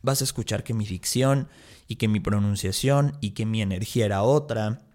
vas 0.03 0.21
a 0.21 0.25
escuchar 0.25 0.63
que 0.63 0.75
mi 0.75 0.85
dicción 0.85 1.47
y 1.87 1.95
que 1.95 2.07
mi 2.07 2.19
pronunciación 2.19 3.17
y 3.21 3.31
que 3.31 3.47
mi 3.47 3.63
energía 3.63 4.05
era 4.05 4.21
otra 4.21 4.86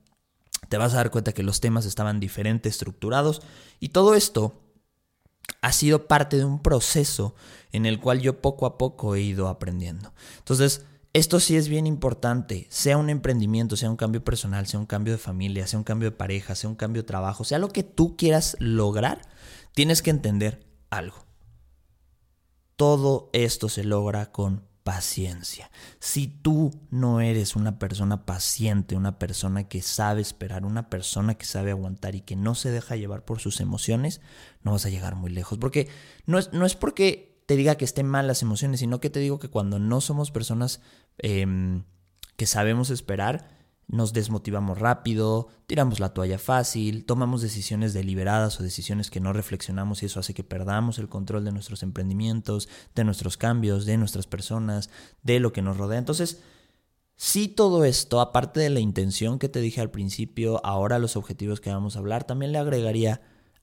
te 0.73 0.79
vas 0.79 0.95
a 0.95 0.97
dar 0.97 1.11
cuenta 1.11 1.35
que 1.35 1.43
los 1.43 1.61
temas 1.61 1.85
estaban 1.85 2.19
diferente 2.19 2.71
estructurados 2.71 3.43
y 3.79 3.91
todo 3.91 4.15
esto 4.15 4.55
ha 5.61 5.71
sido 5.71 6.09
parte 6.09 6.39
de 6.39 6.47
un 6.47 6.63
proceso 6.63 7.35
en 7.73 7.85
el 7.85 8.01
cual 8.01 8.23
yo 8.23 8.41
poco 8.41 8.65
a 8.65 8.79
poco 8.79 9.15
he 9.15 9.21
ido 9.21 9.49
aprendiendo. 9.49 10.15
Entonces, 10.39 10.87
esto 11.13 11.41
sí 11.41 11.57
es 11.57 11.69
bien 11.69 11.87
importante, 11.87 12.69
sea 12.71 12.97
un 12.97 13.11
emprendimiento, 13.11 13.77
sea 13.77 13.91
un 13.91 13.99
cambio 13.99 14.25
personal, 14.25 14.67
sea 14.67 14.81
un 14.81 14.87
cambio 14.87 15.13
de 15.13 15.19
familia, 15.19 15.67
sea 15.67 15.79
un 15.79 15.85
cambio 15.85 16.11
de 16.11 16.17
pareja, 16.17 16.55
sea 16.55 16.71
un 16.71 16.77
cambio 16.77 17.03
de 17.03 17.07
trabajo, 17.07 17.45
sea 17.45 17.59
lo 17.59 17.69
que 17.69 17.83
tú 17.83 18.17
quieras 18.17 18.57
lograr, 18.59 19.21
tienes 19.75 20.01
que 20.01 20.09
entender 20.09 20.67
algo. 20.89 21.27
Todo 22.77 23.29
esto 23.35 23.69
se 23.69 23.85
logra 23.85 24.33
con 24.33 24.67
paciencia. 24.85 25.71
Si 25.99 26.27
tú 26.27 26.71
no 26.91 27.21
eres 27.21 27.57
una 27.57 27.79
persona 27.79 28.25
paciente, 28.25 28.97
una 28.97 29.19
persona 29.19 29.69
que 29.69 29.83
sabe 29.83 30.21
esperar, 30.21 30.65
una 30.65 30.89
persona 30.89 31.35
que 31.35 31.47
sabe 31.47 31.71
aguantar 31.71 32.15
y 32.15 32.21
que 32.21 32.37
no 32.37 32.55
se 32.55 32.71
deja 32.71 32.97
llevar 32.97 33.25
por 33.25 33.41
sus 33.41 33.61
emociones, 33.61 34.21
no 34.63 34.73
vas 34.73 34.87
a 34.87 34.91
llegar 34.91 35.15
muy 35.15 35.31
lejos. 35.31 35.59
Porque 35.59 35.89
no 36.27 36.39
es, 36.39 36.53
no 36.53 36.67
es 36.67 36.75
porque 36.75 37.43
te 37.47 37.57
diga 37.57 37.77
que 37.77 37.85
estén 37.85 38.07
mal 38.07 38.27
las 38.27 38.43
emociones, 38.43 38.81
sino 38.81 39.01
que 39.01 39.11
te 39.11 39.21
digo 39.21 39.39
que 39.39 39.49
cuando 39.49 39.79
no 39.79 40.01
somos 40.01 40.31
personas 40.31 40.81
em, 41.19 41.85
que 42.37 42.47
sabemos 42.47 42.91
esperar, 42.91 43.62
nos 43.93 44.15
desmotivamos 44.15 44.79
rápido, 44.79 45.49
tiramos 45.67 46.01
la 46.01 46.15
toalla 46.15 46.39
fácil, 46.39 47.05
tomamos 47.05 47.43
decisiones 47.43 47.93
deliberadas 47.93 48.59
o 48.59 48.63
decisiones 48.63 49.11
que 49.11 49.21
no 49.21 49.35
reflexionamos 49.35 50.03
y 50.03 50.07
eso 50.07 50.19
hace 50.19 50.33
que 50.33 50.43
perdamos 50.43 50.99
el 50.99 51.11
control 51.11 51.45
de 51.45 51.53
nuestros 51.53 51.83
emprendimientos, 51.83 52.71
de 52.95 53.05
nuestros 53.05 53.37
cambios, 53.37 53.85
de 53.85 53.99
nuestras 53.99 54.27
personas, 54.27 54.89
de 55.23 55.41
lo 55.41 55.53
que 55.53 55.61
nos 55.61 55.77
rodea. 55.77 55.99
Entonces, 55.99 56.43
si 57.17 57.49
todo 57.49 57.85
esto, 57.85 58.23
aparte 58.23 58.61
de 58.61 58.71
la 58.71 58.81
intención 58.81 59.39
que 59.39 59.51
te 59.51 59.61
dije 59.61 59.83
al 59.83 59.91
principio, 59.91 60.65
ahora 60.65 60.99
los 60.99 61.15
objetivos 61.15 61.61
que 61.61 61.71
vamos 61.71 61.95
a 61.95 61.99
hablar, 61.99 62.25
también 62.25 62.53
le 62.53 62.59
agregaría, 62.59 63.21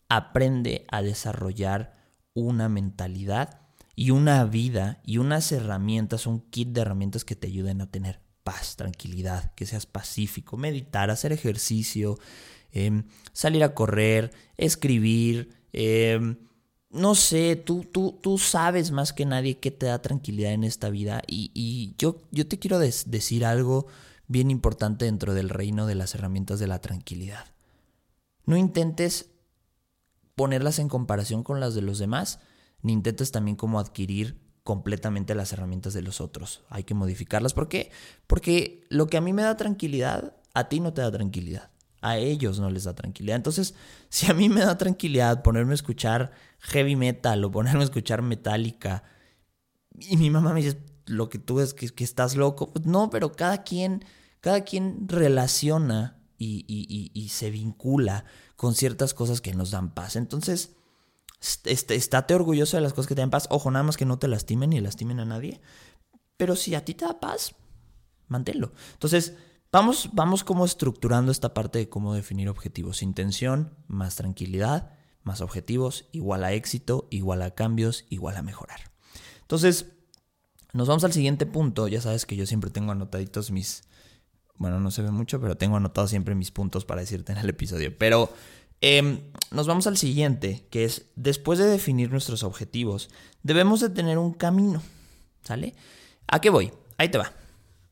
aprende 0.10 0.86
a 0.92 1.02
desarrollar 1.02 1.98
una 2.36 2.70
mentalidad 2.70 3.62
y 3.96 4.12
una 4.12 4.46
vida 4.46 5.02
y 5.04 5.18
unas 5.18 5.52
herramientas, 5.52 6.28
un 6.28 6.40
kit 6.52 6.70
de 6.70 6.82
herramientas 6.82 7.26
que 7.26 7.36
te 7.36 7.48
ayuden 7.48 7.82
a 7.82 7.90
tener 7.90 8.29
paz, 8.50 8.76
tranquilidad, 8.76 9.54
que 9.54 9.68
seas 9.68 9.86
pacífico, 9.86 10.58
meditar, 10.58 11.12
hacer 11.12 11.32
ejercicio, 11.32 12.18
em, 12.72 13.04
salir 13.32 13.64
a 13.64 13.76
correr, 13.76 14.32
escribir. 14.58 15.52
Em, 15.72 16.36
no 16.90 17.14
sé, 17.14 17.56
tú, 17.56 17.84
tú, 17.84 18.18
tú 18.24 18.40
sabes 18.40 18.90
más 18.90 19.14
que 19.14 19.28
nadie 19.28 19.60
qué 19.60 19.70
te 19.70 19.86
da 19.86 20.02
tranquilidad 20.02 20.52
en 20.54 20.64
esta 20.64 20.90
vida 20.90 21.22
y, 21.28 21.94
yo, 22.00 22.24
yo 22.32 22.48
te 22.48 22.58
quiero 22.58 22.80
decir 22.80 23.46
algo 23.46 23.86
bien 24.28 24.50
importante 24.50 25.06
dentro 25.06 25.36
del 25.36 25.50
reino 25.50 25.86
de 25.86 25.94
las 25.94 26.16
herramientas 26.16 26.60
de 26.60 26.66
la 26.66 26.82
tranquilidad. 26.82 27.46
No 28.46 28.58
intentes 28.58 29.30
ponerlas 30.34 30.80
en 30.80 30.90
comparación 30.90 31.44
con 31.44 31.60
las 31.60 31.76
de 31.76 31.84
los 31.84 32.00
demás, 32.00 32.40
ni 32.82 32.94
intentes 32.94 33.32
también 33.32 33.56
como 33.56 33.80
adquirir 33.80 34.40
completamente 34.70 35.34
las 35.34 35.52
herramientas 35.52 35.96
de 35.96 36.04
los 36.04 36.22
otros. 36.22 36.62
Hay 36.70 36.84
que 36.84 36.94
modificarlas. 36.94 37.56
¿Por 37.56 37.70
qué? 37.70 37.90
Porque 38.28 38.86
lo 38.90 39.08
que 39.08 39.18
a 39.18 39.22
mí 39.22 39.34
me 39.34 39.42
da 39.42 39.58
tranquilidad, 39.58 40.36
a 40.54 40.70
ti 40.70 40.80
no 40.80 40.94
te 40.94 41.02
da 41.02 41.10
tranquilidad. 41.10 41.72
A 42.02 42.18
ellos 42.18 42.60
no 42.60 42.70
les 42.70 42.84
da 42.84 42.94
tranquilidad. 42.94 43.36
Entonces, 43.36 43.74
si 44.10 44.30
a 44.30 44.36
mí 44.36 44.48
me 44.48 44.62
da 44.62 44.78
tranquilidad 44.78 45.42
ponerme 45.42 45.72
a 45.72 45.74
escuchar 45.74 46.34
heavy 46.60 46.96
metal 46.96 47.44
o 47.44 47.50
ponerme 47.50 47.80
a 47.80 47.86
escuchar 47.86 48.22
metálica 48.22 49.02
y 49.98 50.18
mi 50.18 50.30
mamá 50.30 50.54
me 50.54 50.62
dice, 50.62 50.78
lo 51.08 51.30
que 51.30 51.40
tú 51.40 51.56
ves 51.56 51.74
que, 51.74 52.04
estás 52.04 52.36
loco, 52.36 52.72
pues 52.72 52.86
no, 52.86 53.10
pero 53.10 53.32
cada 53.32 53.64
quien, 53.64 54.06
cada 54.40 54.62
quien 54.62 55.10
relaciona 55.10 56.22
y 56.38 57.32
se 57.32 57.50
vincula 57.50 58.24
con 58.56 58.76
ciertas 58.76 59.16
cosas 59.16 59.42
que 59.42 59.56
nos 59.56 59.72
dan 59.72 59.96
paz. 59.96 60.16
Entonces, 60.16 60.76
este, 61.40 62.36
orgulloso 62.36 62.78
de 62.78 62.82
las 62.82 62.94
cosas 62.94 63.08
que 63.08 63.16
te 63.16 63.22
dan 63.22 63.30
paz. 63.30 63.48
Ojo, 63.50 63.72
nada 63.72 63.84
más 63.84 63.98
que 63.98 64.06
no 64.06 64.20
te 64.20 64.28
lastimen 64.28 64.72
ni 64.72 64.80
lastimen 64.80 65.20
a 65.20 65.26
nadie. 65.26 65.62
Pero 66.38 66.56
si 66.56 66.76
a 66.76 66.86
ti 66.86 66.94
te 66.94 67.06
da 67.06 67.20
paz, 67.20 67.56
manténlo. 68.28 68.74
Entonces, 68.94 69.36
vamos, 69.72 70.10
vamos 70.14 70.44
como 70.44 70.66
estructurando 70.66 71.32
esta 71.32 71.54
parte 71.54 71.80
de 71.80 71.90
cómo 71.90 72.14
definir 72.14 72.50
objetivos. 72.50 73.02
Intención, 73.02 73.76
más 73.88 74.16
tranquilidad, 74.16 74.94
más 75.24 75.42
objetivos, 75.42 76.06
igual 76.12 76.44
a 76.44 76.54
éxito, 76.54 77.08
igual 77.10 77.42
a 77.42 77.52
cambios, 77.52 78.06
igual 78.10 78.38
a 78.38 78.42
mejorar. 78.42 78.92
Entonces, 79.42 79.88
nos 80.74 80.88
vamos 80.88 81.04
al 81.04 81.14
siguiente 81.14 81.46
punto. 81.46 81.88
Ya 81.88 82.02
sabes 82.02 82.26
que 82.26 82.36
yo 82.36 82.46
siempre 82.46 82.70
tengo 82.70 82.92
anotaditos 82.92 83.52
mis... 83.52 83.84
Bueno, 84.56 84.80
no 84.82 84.92
se 84.92 85.02
ve 85.02 85.12
mucho, 85.12 85.40
pero 85.40 85.56
tengo 85.56 85.78
anotado 85.78 86.08
siempre 86.08 86.36
mis 86.36 86.52
puntos 86.52 86.84
para 86.84 87.02
decirte 87.02 87.32
en 87.32 87.38
el 87.38 87.50
episodio. 87.50 87.98
Pero 87.98 88.30
Em, 88.82 89.22
nos 89.52 89.68
vamos 89.68 89.88
al 89.88 89.98
siguiente, 89.98 90.66
que 90.70 90.86
es, 90.86 91.08
después 91.16 91.60
de 91.60 91.66
definir 91.66 92.12
nuestros 92.12 92.44
objetivos, 92.44 93.10
debemos 93.44 93.80
de 93.82 93.90
tener 93.90 94.18
un 94.18 94.34
camino, 94.34 94.82
¿sale? 95.44 95.76
¿A 96.28 96.40
qué 96.40 96.50
voy? 96.50 96.72
Ahí 96.98 97.10
te 97.10 97.18
va. 97.18 97.34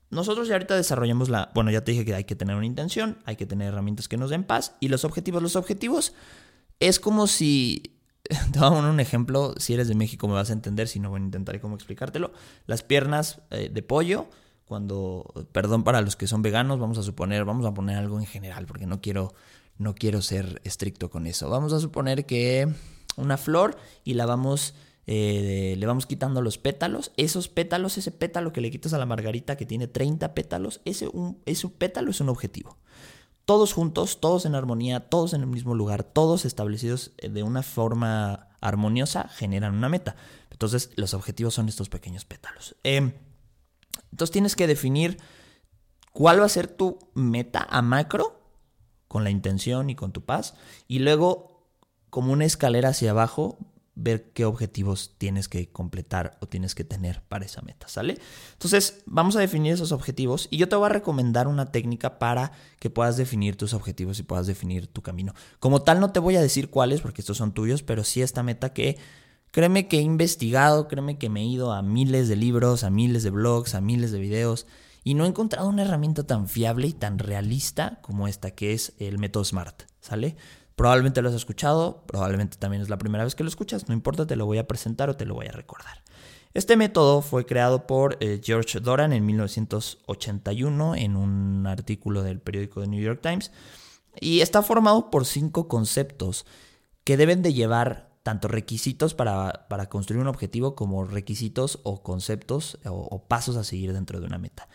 Nosotros 0.10 0.48
ya 0.48 0.56
ahorita 0.56 0.76
desarrollamos 0.76 1.28
la, 1.28 1.52
bueno, 1.54 1.72
ya 1.72 1.84
te 1.84 1.92
dije 1.92 2.06
que 2.06 2.16
hay 2.16 2.24
que 2.24 2.36
tener 2.36 2.56
una 2.56 2.66
intención, 2.66 3.18
hay 3.26 3.36
que 3.36 3.46
tener 3.46 3.70
herramientas 3.70 4.08
que 4.08 4.16
nos 4.16 4.30
den 4.30 4.44
paz 4.44 4.76
y 4.80 4.88
los 4.88 5.04
objetivos, 5.04 5.44
los 5.44 5.58
objetivos 5.58 6.14
es 6.80 7.00
como 7.00 7.28
si, 7.28 8.00
te 8.54 8.60
a 8.60 8.70
poner 8.70 8.90
un 8.90 9.02
ejemplo, 9.02 9.54
si 9.58 9.74
eres 9.74 9.90
de 9.90 9.96
México 9.96 10.28
me 10.28 10.36
vas 10.36 10.50
a 10.50 10.54
entender, 10.54 10.88
si 10.88 11.00
no, 11.00 11.10
bueno, 11.10 11.26
intentaré 11.26 11.60
cómo 11.60 11.76
explicártelo, 11.76 12.32
las 12.68 12.84
piernas 12.84 13.42
eh, 13.50 13.70
de 13.70 13.84
pollo, 13.84 14.30
cuando, 14.64 15.34
perdón 15.52 15.84
para 15.84 16.02
los 16.02 16.16
que 16.16 16.28
son 16.28 16.42
veganos, 16.42 16.80
vamos 16.80 16.98
a 16.98 17.04
suponer, 17.04 17.46
vamos 17.46 17.66
a 17.66 17.74
poner 17.74 17.98
algo 17.98 18.20
en 18.20 18.26
general, 18.26 18.66
porque 18.66 18.86
no 18.86 19.02
quiero 19.02 19.34
no 19.78 19.96
quiero 19.96 20.22
ser 20.22 20.62
estricto 20.64 21.10
con 21.10 21.28
eso. 21.28 21.50
Vamos 21.50 21.74
a 21.74 21.80
suponer 21.80 22.26
que 22.26 22.68
una 23.16 23.38
flor 23.38 23.78
y 24.04 24.14
la 24.16 24.26
vamos, 24.26 24.74
eh, 25.06 25.76
le 25.78 25.86
vamos 25.86 26.06
quitando 26.06 26.42
los 26.42 26.58
pétalos. 26.58 27.12
Esos 27.18 27.48
pétalos, 27.48 27.98
ese 27.98 28.12
pétalo 28.12 28.54
que 28.54 28.62
le 28.62 28.72
quitas 28.72 28.94
a 28.94 28.98
la 28.98 29.06
margarita 29.06 29.56
que 29.58 29.66
tiene 29.66 29.88
30 29.88 30.34
pétalos, 30.34 30.82
ese, 30.86 31.08
un, 31.08 31.42
pétalo 31.78 32.12
es 32.12 32.22
un 32.22 32.30
objetivo. 32.30 32.78
Todos 33.46 33.74
juntos, 33.74 34.20
todos 34.20 34.46
en 34.46 34.56
armonía, 34.56 35.10
todos 35.10 35.34
en 35.34 35.42
el 35.42 35.48
mismo 35.48 35.74
lugar, 35.74 36.04
todos 36.04 36.44
establecidos 36.44 37.14
eh, 37.18 37.30
de 37.30 37.44
una 37.44 37.64
forma 37.64 38.50
armoniosa, 38.60 39.30
generan 39.30 39.76
una 39.76 39.90
meta. 39.90 40.16
Entonces, 40.52 40.90
los 40.96 41.14
objetivos 41.14 41.54
son 41.54 41.70
estos 41.70 41.88
pequeños 41.88 42.26
pétalos. 42.26 42.76
Em, 42.84 43.14
entonces, 44.12 44.32
tienes 44.32 44.56
que 44.56 44.68
definir 44.68 45.18
cuál 46.12 46.42
va 46.42 46.46
a 46.46 46.50
ser 46.50 46.68
tu 46.68 46.98
meta 47.14 47.66
a 47.70 47.82
macro 47.82 48.37
con 49.08 49.24
la 49.24 49.30
intención 49.30 49.90
y 49.90 49.96
con 49.96 50.12
tu 50.12 50.22
paz. 50.24 50.54
Y 50.88 51.00
luego, 51.00 51.64
como 52.10 52.34
una 52.34 52.46
escalera 52.46 52.90
hacia 52.90 53.12
abajo, 53.12 53.58
ver 54.00 54.32
qué 54.32 54.46
objetivos 54.46 55.16
tienes 55.18 55.50
que 55.50 55.70
completar 55.70 56.38
o 56.40 56.48
tienes 56.48 56.76
que 56.76 56.84
tener 56.84 57.24
para 57.28 57.46
esa 57.46 57.64
meta, 57.64 57.88
¿sale? 57.88 58.20
Entonces, 58.54 59.02
vamos 59.08 59.36
a 59.36 59.40
definir 59.40 59.74
esos 59.74 59.92
objetivos 59.92 60.48
y 60.52 60.58
yo 60.58 60.70
te 60.70 60.76
voy 60.76 60.86
a 60.86 60.90
recomendar 60.90 61.48
una 61.48 61.72
técnica 61.72 62.20
para 62.20 62.52
que 62.80 62.92
puedas 62.92 63.18
definir 63.18 63.56
tus 63.56 63.74
objetivos 63.74 64.20
y 64.20 64.24
puedas 64.24 64.46
definir 64.46 64.86
tu 64.86 65.02
camino. 65.02 65.34
Como 65.60 65.82
tal, 65.82 66.00
no 66.00 66.12
te 66.12 66.20
voy 66.20 66.36
a 66.36 66.42
decir 66.42 66.70
cuáles 66.70 67.02
porque 67.02 67.22
estos 67.22 67.38
son 67.38 67.54
tuyos, 67.54 67.82
pero 67.82 68.04
sí 68.04 68.22
esta 68.22 68.44
meta 68.44 68.72
que 68.72 68.98
créeme 69.52 69.88
que 69.88 69.98
he 69.98 70.04
investigado, 70.04 70.88
créeme 70.88 71.18
que 71.18 71.30
me 71.30 71.42
he 71.42 71.46
ido 71.46 71.74
a 71.74 71.82
miles 71.82 72.28
de 72.28 72.36
libros, 72.36 72.84
a 72.84 72.92
miles 72.92 73.24
de 73.24 73.32
blogs, 73.32 73.74
a 73.74 73.82
miles 73.82 74.12
de 74.12 74.20
videos 74.20 74.68
y 75.08 75.14
no 75.14 75.24
he 75.24 75.30
encontrado 75.30 75.70
una 75.70 75.84
herramienta 75.84 76.24
tan 76.24 76.50
fiable 76.50 76.86
y 76.88 76.92
tan 76.92 77.18
realista 77.18 78.00
como 78.02 78.28
esta, 78.28 78.52
que 78.52 78.74
es 78.74 78.92
el 79.00 79.20
método 79.20 79.46
SMART, 79.46 79.84
¿sale? 80.02 80.36
Probablemente 80.76 81.22
lo 81.22 81.30
has 81.30 81.36
escuchado, 81.36 82.04
probablemente 82.06 82.58
también 82.58 82.84
es 82.84 82.90
la 82.90 82.98
primera 82.98 83.24
vez 83.24 83.34
que 83.34 83.46
lo 83.46 83.48
escuchas, 83.48 83.88
no 83.88 83.94
importa, 83.94 84.28
te 84.28 84.36
lo 84.36 84.46
voy 84.46 84.58
a 84.58 84.68
presentar 84.68 85.10
o 85.10 85.16
te 85.16 85.24
lo 85.24 85.34
voy 85.34 85.46
a 85.46 85.54
recordar. 85.54 86.04
Este 86.54 86.76
método 86.76 87.22
fue 87.22 87.46
creado 87.46 87.88
por 87.88 88.18
eh, 88.20 88.42
George 88.44 88.82
Doran 88.82 89.14
en 89.14 89.26
1981 89.26 90.96
en 90.96 91.16
un 91.16 91.68
artículo 91.68 92.22
del 92.22 92.42
periódico 92.42 92.82
The 92.82 92.88
New 92.88 93.02
York 93.02 93.22
Times 93.22 93.54
y 94.20 94.42
está 94.42 94.62
formado 94.62 95.10
por 95.10 95.26
cinco 95.26 95.70
conceptos 95.70 96.46
que 97.06 97.16
deben 97.16 97.42
de 97.42 97.54
llevar 97.54 98.10
tanto 98.24 98.50
requisitos 98.50 99.14
para, 99.14 99.68
construir 99.88 100.22
un 100.22 100.28
objetivo 100.28 100.76
como 100.76 101.06
requisitos 101.06 101.80
o 101.84 102.04
conceptos 102.04 102.78
o 102.84 103.24
pasos 103.24 103.56
a 103.56 103.64
seguir 103.64 103.94
dentro 103.94 104.20
de 104.20 104.26
una 104.26 104.38
meta. 104.38 104.68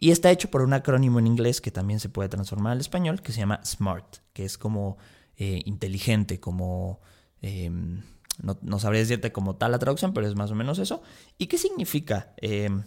Y 0.00 0.12
está 0.12 0.30
hecho 0.30 0.48
por 0.48 0.62
un 0.62 0.72
acrónimo 0.72 1.18
en 1.18 1.26
inglés 1.26 1.60
que 1.60 1.72
también 1.72 1.98
se 1.98 2.08
puede 2.08 2.28
transformar 2.28 2.72
al 2.72 2.80
español, 2.80 3.20
que 3.20 3.32
se 3.32 3.40
llama 3.40 3.60
SMART, 3.64 4.18
que 4.32 4.44
es 4.44 4.56
como 4.56 4.96
eh, 5.36 5.60
inteligente, 5.66 6.38
como... 6.38 7.00
Em, 7.42 8.02
no, 8.40 8.78
sabría 8.78 9.00
decirte 9.00 9.32
como 9.32 9.56
tal 9.56 9.72
la 9.72 9.80
traducción, 9.80 10.14
pero 10.14 10.28
es 10.28 10.36
más 10.36 10.52
o 10.52 10.54
menos 10.54 10.78
eso. 10.78 11.02
¿Y 11.36 11.48
qué 11.48 11.58
significa 11.58 12.32
em, 12.36 12.84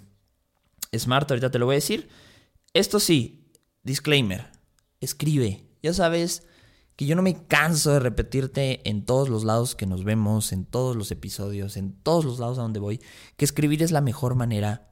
SMART? 0.98 1.30
Ahorita 1.30 1.52
te 1.52 1.60
lo 1.60 1.66
voy 1.66 1.74
a 1.74 1.84
decir. 1.84 2.08
Esto 2.74 3.02
sí, 3.02 3.52
disclaimer, 3.84 4.50
escribe. 5.02 5.66
Ya 5.84 5.94
sabes 5.94 6.48
que 6.96 7.06
yo 7.06 7.18
no 7.18 7.22
me 7.22 7.46
canso 7.46 7.92
de 7.92 8.00
repetirte 8.00 8.88
en 8.90 9.04
todos 9.04 9.28
los 9.28 9.44
lados 9.44 9.76
que 9.76 9.86
nos 9.86 10.06
vemos, 10.06 10.54
en 10.54 10.64
todos 10.64 10.96
los 10.96 11.12
episodios, 11.12 11.76
en 11.76 11.92
todos 11.92 12.24
los 12.24 12.40
lados 12.40 12.58
a 12.58 12.62
donde 12.62 12.80
voy, 12.80 13.02
que 13.36 13.44
escribir 13.44 13.84
es 13.84 13.92
la 13.92 14.00
mejor 14.00 14.36
manera 14.36 14.91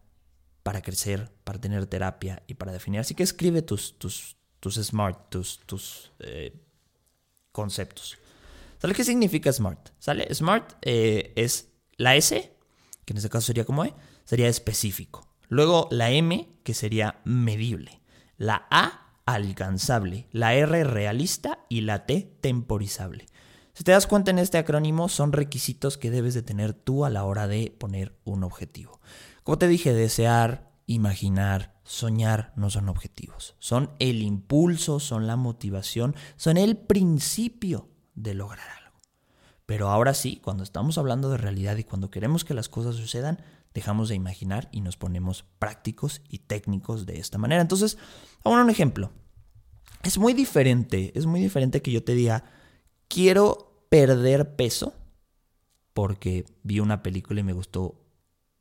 para 0.69 0.83
crecer, 0.83 1.31
para 1.45 1.59
tener 1.59 1.87
terapia 1.87 2.43
y 2.45 2.53
para 2.53 2.71
definir. 2.71 2.99
Así 2.99 3.15
que 3.15 3.23
escribe 3.23 3.63
tus, 3.63 3.97
tus, 3.97 4.37
tus 4.59 4.75
SMART, 4.75 5.31
tus, 5.31 5.61
tus 5.65 6.11
eh, 6.19 6.61
conceptos. 7.51 8.19
¿Sale 8.77 8.93
qué 8.93 9.03
significa 9.03 9.51
SMART? 9.51 9.89
¿Sale? 9.97 10.31
SMART 10.31 10.73
eh, 10.83 11.33
es 11.35 11.69
la 11.97 12.15
S, 12.15 12.55
que 13.03 13.13
en 13.13 13.17
este 13.17 13.31
caso 13.31 13.47
sería 13.47 13.65
como 13.65 13.83
E, 13.83 13.95
sería 14.25 14.47
específico. 14.47 15.27
Luego 15.47 15.87
la 15.89 16.11
M, 16.11 16.47
que 16.61 16.75
sería 16.75 17.19
medible. 17.23 18.03
La 18.37 18.67
A, 18.69 19.15
alcanzable. 19.25 20.27
La 20.31 20.53
R, 20.53 20.83
realista. 20.83 21.65
Y 21.67 21.81
la 21.81 22.05
T, 22.05 22.37
temporizable. 22.41 23.25
Si 23.73 23.83
te 23.83 23.91
das 23.91 24.05
cuenta 24.05 24.29
en 24.29 24.37
este 24.37 24.59
acrónimo, 24.59 25.09
son 25.09 25.31
requisitos 25.31 25.97
que 25.97 26.11
debes 26.11 26.35
de 26.35 26.43
tener 26.43 26.73
tú 26.73 27.05
a 27.05 27.09
la 27.09 27.23
hora 27.23 27.47
de 27.47 27.73
poner 27.75 28.13
un 28.23 28.43
objetivo. 28.43 28.99
Como 29.49 29.57
te 29.57 29.67
dije, 29.67 29.95
desear, 29.95 30.69
imaginar, 30.85 31.73
soñar 31.83 32.53
no 32.55 32.69
son 32.69 32.87
objetivos. 32.87 33.55
Son 33.57 33.89
el 33.97 34.21
impulso, 34.21 34.99
son 34.99 35.25
la 35.25 35.37
motivación, 35.37 36.15
son 36.35 36.57
el 36.57 36.77
principio 36.77 37.89
de 38.13 38.35
lograr 38.35 38.69
algo. 38.69 38.99
Pero 39.65 39.89
ahora 39.89 40.13
sí, 40.13 40.39
cuando 40.43 40.61
estamos 40.61 40.99
hablando 40.99 41.31
de 41.31 41.37
realidad 41.37 41.77
y 41.77 41.83
cuando 41.83 42.11
queremos 42.11 42.45
que 42.45 42.53
las 42.53 42.69
cosas 42.69 42.95
sucedan, 42.95 43.41
dejamos 43.73 44.07
de 44.09 44.13
imaginar 44.13 44.69
y 44.71 44.81
nos 44.81 44.97
ponemos 44.97 45.45
prácticos 45.57 46.21
y 46.29 46.37
técnicos 46.37 47.07
de 47.07 47.17
esta 47.17 47.39
manera. 47.39 47.63
Entonces, 47.63 47.97
vamos 48.43 48.59
a 48.59 48.63
un 48.63 48.69
ejemplo. 48.69 49.11
es 50.03 50.19
muy 50.19 50.35
diferente, 50.35 51.11
es 51.15 51.25
muy 51.25 51.41
diferente 51.41 51.81
que 51.81 51.91
yo 51.91 52.03
te 52.03 52.13
diga, 52.13 52.43
quiero 53.07 53.87
perder 53.89 54.55
peso 54.55 54.93
porque 55.95 56.45
vi 56.61 56.81
una 56.81 57.01
película 57.01 57.39
y 57.39 57.43
me 57.43 57.53
gustó 57.53 58.05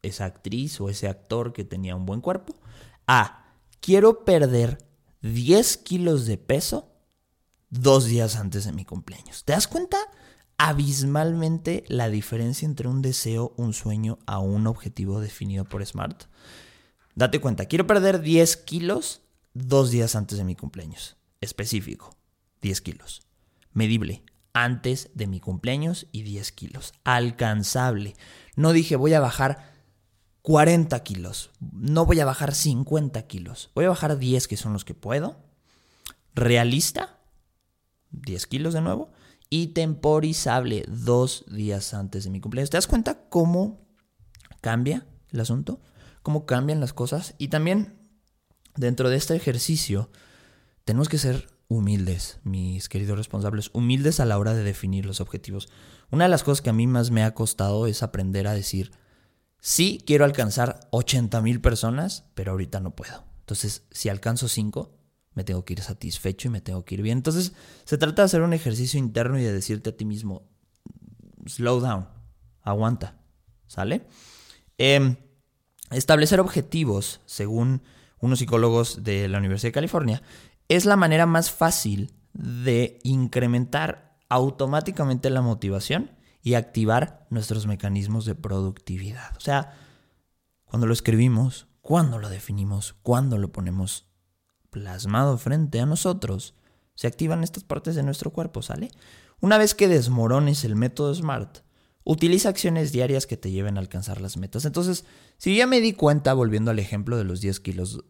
esa 0.03 0.25
actriz 0.25 0.81
o 0.81 0.89
ese 0.89 1.09
actor 1.09 1.53
que 1.53 1.65
tenía 1.65 1.97
un 1.97 2.07
buen 2.07 2.21
cuerpo. 2.21 2.55
A, 3.07 3.55
quiero 3.81 4.25
perder 4.25 4.79
10 5.23 5.77
kilos 5.79 6.27
de 6.27 6.39
peso 6.39 6.93
dos 7.71 8.05
días 8.05 8.37
antes 8.37 8.65
de 8.65 8.73
mi 8.73 8.85
cumpleaños. 8.85 9.45
¿Te 9.45 9.53
das 9.53 9.69
cuenta 9.69 9.99
abismalmente 10.57 11.85
la 11.89 12.09
diferencia 12.09 12.67
entre 12.67 12.89
un 12.89 13.03
deseo, 13.03 13.55
un 13.57 13.73
sueño 13.73 14.19
a 14.27 14.39
un 14.39 14.67
objetivo 14.67 15.21
definido 15.21 15.65
por 15.65 15.85
Smart? 15.85 16.25
Date 17.15 17.41
cuenta, 17.41 17.67
quiero 17.67 17.87
perder 17.87 18.21
10 18.21 18.57
kilos 18.59 19.23
dos 19.55 19.91
días 19.91 20.15
antes 20.15 20.39
de 20.39 20.45
mi 20.45 20.55
cumpleaños. 20.55 21.17
Específico, 21.41 22.17
10 22.63 22.81
kilos. 22.81 23.23
Medible, 23.73 24.23
antes 24.53 25.11
de 25.15 25.27
mi 25.27 25.41
cumpleaños 25.41 26.07
y 26.13 26.23
10 26.23 26.53
kilos. 26.53 26.95
Alcanzable. 27.05 28.15
No 28.57 28.73
dije 28.73 28.97
voy 28.97 29.15
a 29.15 29.21
bajar 29.21 29.78
40 30.43 31.03
kilos. 31.03 31.51
No 31.61 32.07
voy 32.07 32.21
a 32.21 32.25
bajar 32.25 32.55
50 32.55 33.27
kilos. 33.27 33.71
Voy 33.75 33.85
a 33.85 33.91
bajar 33.91 34.19
10 34.19 34.49
que 34.49 34.57
son 34.57 34.73
los 34.73 34.85
que 34.85 34.95
puedo. 34.95 35.37
Realista. 36.35 37.19
10 38.13 38.47
kilos 38.47 38.75
de 38.75 38.81
nuevo. 38.81 39.11
Y 39.51 39.69
temporizable 39.69 40.85
dos 40.89 41.45
días 41.49 41.95
antes 41.95 42.25
de 42.25 42.31
mi 42.31 42.41
cumpleaños. 42.41 42.71
¿Te 42.71 42.77
das 42.77 42.87
cuenta 42.87 43.29
cómo 43.29 43.87
cambia 44.61 45.07
el 45.31 45.41
asunto? 45.41 45.81
¿Cómo 46.23 46.47
cambian 46.47 46.81
las 46.81 46.93
cosas? 46.93 47.35
Y 47.39 47.49
también 47.49 47.99
dentro 48.77 49.09
de 49.11 49.17
este 49.17 49.35
ejercicio 49.35 50.11
tenemos 50.85 51.09
que 51.09 51.19
ser 51.19 51.49
humildes, 51.69 52.41
mis 52.45 52.89
queridos 52.89 53.19
responsables, 53.19 53.71
humildes 53.75 54.21
a 54.21 54.25
la 54.25 54.39
hora 54.39 54.55
de 54.55 54.65
definir 54.65 55.05
los 55.05 55.21
objetivos. 55.21 55.69
Una 56.11 56.25
de 56.25 56.31
las 56.31 56.43
cosas 56.43 56.63
que 56.63 56.71
a 56.71 56.75
mí 56.75 56.87
más 56.87 57.11
me 57.11 57.25
ha 57.25 57.35
costado 57.35 57.87
es 57.87 58.03
aprender 58.03 58.47
a 58.47 58.55
decir, 58.55 58.91
sí, 59.61 60.03
quiero 60.07 60.25
alcanzar 60.25 60.89
80 60.91 61.41
mil 61.43 61.61
personas, 61.61 62.25
pero 62.35 62.53
ahorita 62.53 62.81
no 62.81 62.95
puedo. 62.95 63.25
Entonces, 63.41 63.85
si 63.91 64.09
alcanzo 64.09 64.49
5, 64.49 64.95
me 65.35 65.45
tengo 65.45 65.65
que 65.65 65.75
ir 65.75 65.81
satisfecho 65.83 66.49
y 66.49 66.51
me 66.51 66.61
tengo 66.61 66.85
que 66.85 66.97
ir 66.97 67.03
bien. 67.03 67.19
Entonces, 67.19 67.53
se 67.85 67.97
trata 67.97 68.23
de 68.23 68.27
hacer 68.27 68.43
un 68.43 68.53
ejercicio 68.53 68.99
interno 68.99 69.39
y 69.39 69.43
de 69.43 69.53
decirte 69.53 69.91
a 69.91 69.97
ti 69.97 70.05
mismo, 70.05 70.49
slow 71.47 71.81
down, 71.81 72.09
aguanta, 72.63 73.19
¿sale? 73.67 74.07
Em, 74.77 75.17
establecer 75.91 76.41
objetivos, 76.41 77.21
según 77.25 77.83
unos 78.21 78.41
psicólogos 78.41 79.05
de 79.05 79.29
la 79.29 79.39
Universidad 79.39 79.69
de 79.69 79.75
California, 79.75 80.23
es 80.69 80.85
la 80.85 80.97
manera 80.97 81.27
más 81.27 81.51
fácil 81.51 82.13
de 82.33 82.99
incrementar 83.03 84.19
automáticamente 84.29 85.31
la 85.31 85.41
motivación 85.41 86.18
y 86.43 86.55
activar 86.55 87.27
nuestros 87.31 87.67
mecanismos 87.67 88.25
de 88.25 88.35
productividad. 88.35 89.37
O 89.37 89.41
sea, 89.41 89.75
cuando 90.65 90.87
lo 90.87 90.93
escribimos, 90.93 91.67
cuando 91.81 92.19
lo 92.19 92.29
definimos, 92.29 92.95
cuando 93.03 93.39
lo 93.39 93.53
ponemos 93.53 94.07
plasmado 94.71 95.39
frente 95.39 95.81
a 95.81 95.87
nosotros, 95.87 96.55
se 96.95 97.07
activan 97.07 97.45
estas 97.45 97.65
partes 97.65 97.95
de 97.95 98.03
nuestro 98.03 98.31
cuerpo, 98.31 98.63
¿sale? 98.63 98.91
Una 99.41 99.57
vez 99.57 99.75
que 99.75 99.89
desmorones 99.89 100.65
el 100.65 100.77
método 100.77 101.15
SMART, 101.15 101.61
utiliza 102.05 102.49
acciones 102.49 102.91
diarias 102.91 103.27
que 103.27 103.37
te 103.37 103.51
lleven 103.51 103.77
a 103.77 103.81
alcanzar 103.81 104.21
las 104.21 104.37
metas. 104.37 104.65
Entonces, 104.65 105.05
si 105.37 105.57
ya 105.57 105.67
me 105.67 105.81
di 105.81 105.93
cuenta, 105.93 106.33
volviendo 106.33 106.71
al 106.71 106.79
ejemplo 106.79 107.19
de 107.19 107.25
los 107.25 107.43
10 107.43 107.61
kilos, 107.61 108.03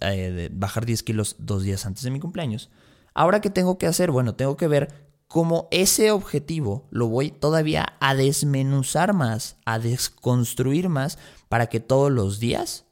eh, 0.00 0.30
de 0.30 0.50
bajar 0.52 0.84
10 0.84 1.02
kilos 1.04 1.36
dos 1.38 1.62
días 1.62 1.86
antes 1.86 2.02
de 2.02 2.10
mi 2.10 2.18
cumpleaños, 2.18 2.70
ahora 3.14 3.40
qué 3.40 3.50
tengo 3.50 3.78
que 3.78 3.86
hacer? 3.86 4.10
Bueno, 4.10 4.34
tengo 4.34 4.56
que 4.56 4.66
ver 4.66 5.03
cómo 5.28 5.68
ese 5.70 6.10
objetivo 6.10 6.86
lo 6.90 7.08
voy 7.08 7.30
todavía 7.30 7.96
a 8.00 8.14
desmenuzar 8.14 9.12
más, 9.12 9.56
a 9.64 9.78
desconstruir 9.78 10.88
más, 10.88 11.18
para 11.48 11.68
que 11.68 11.80
todos 11.80 12.10
los 12.10 12.40
días 12.40 12.86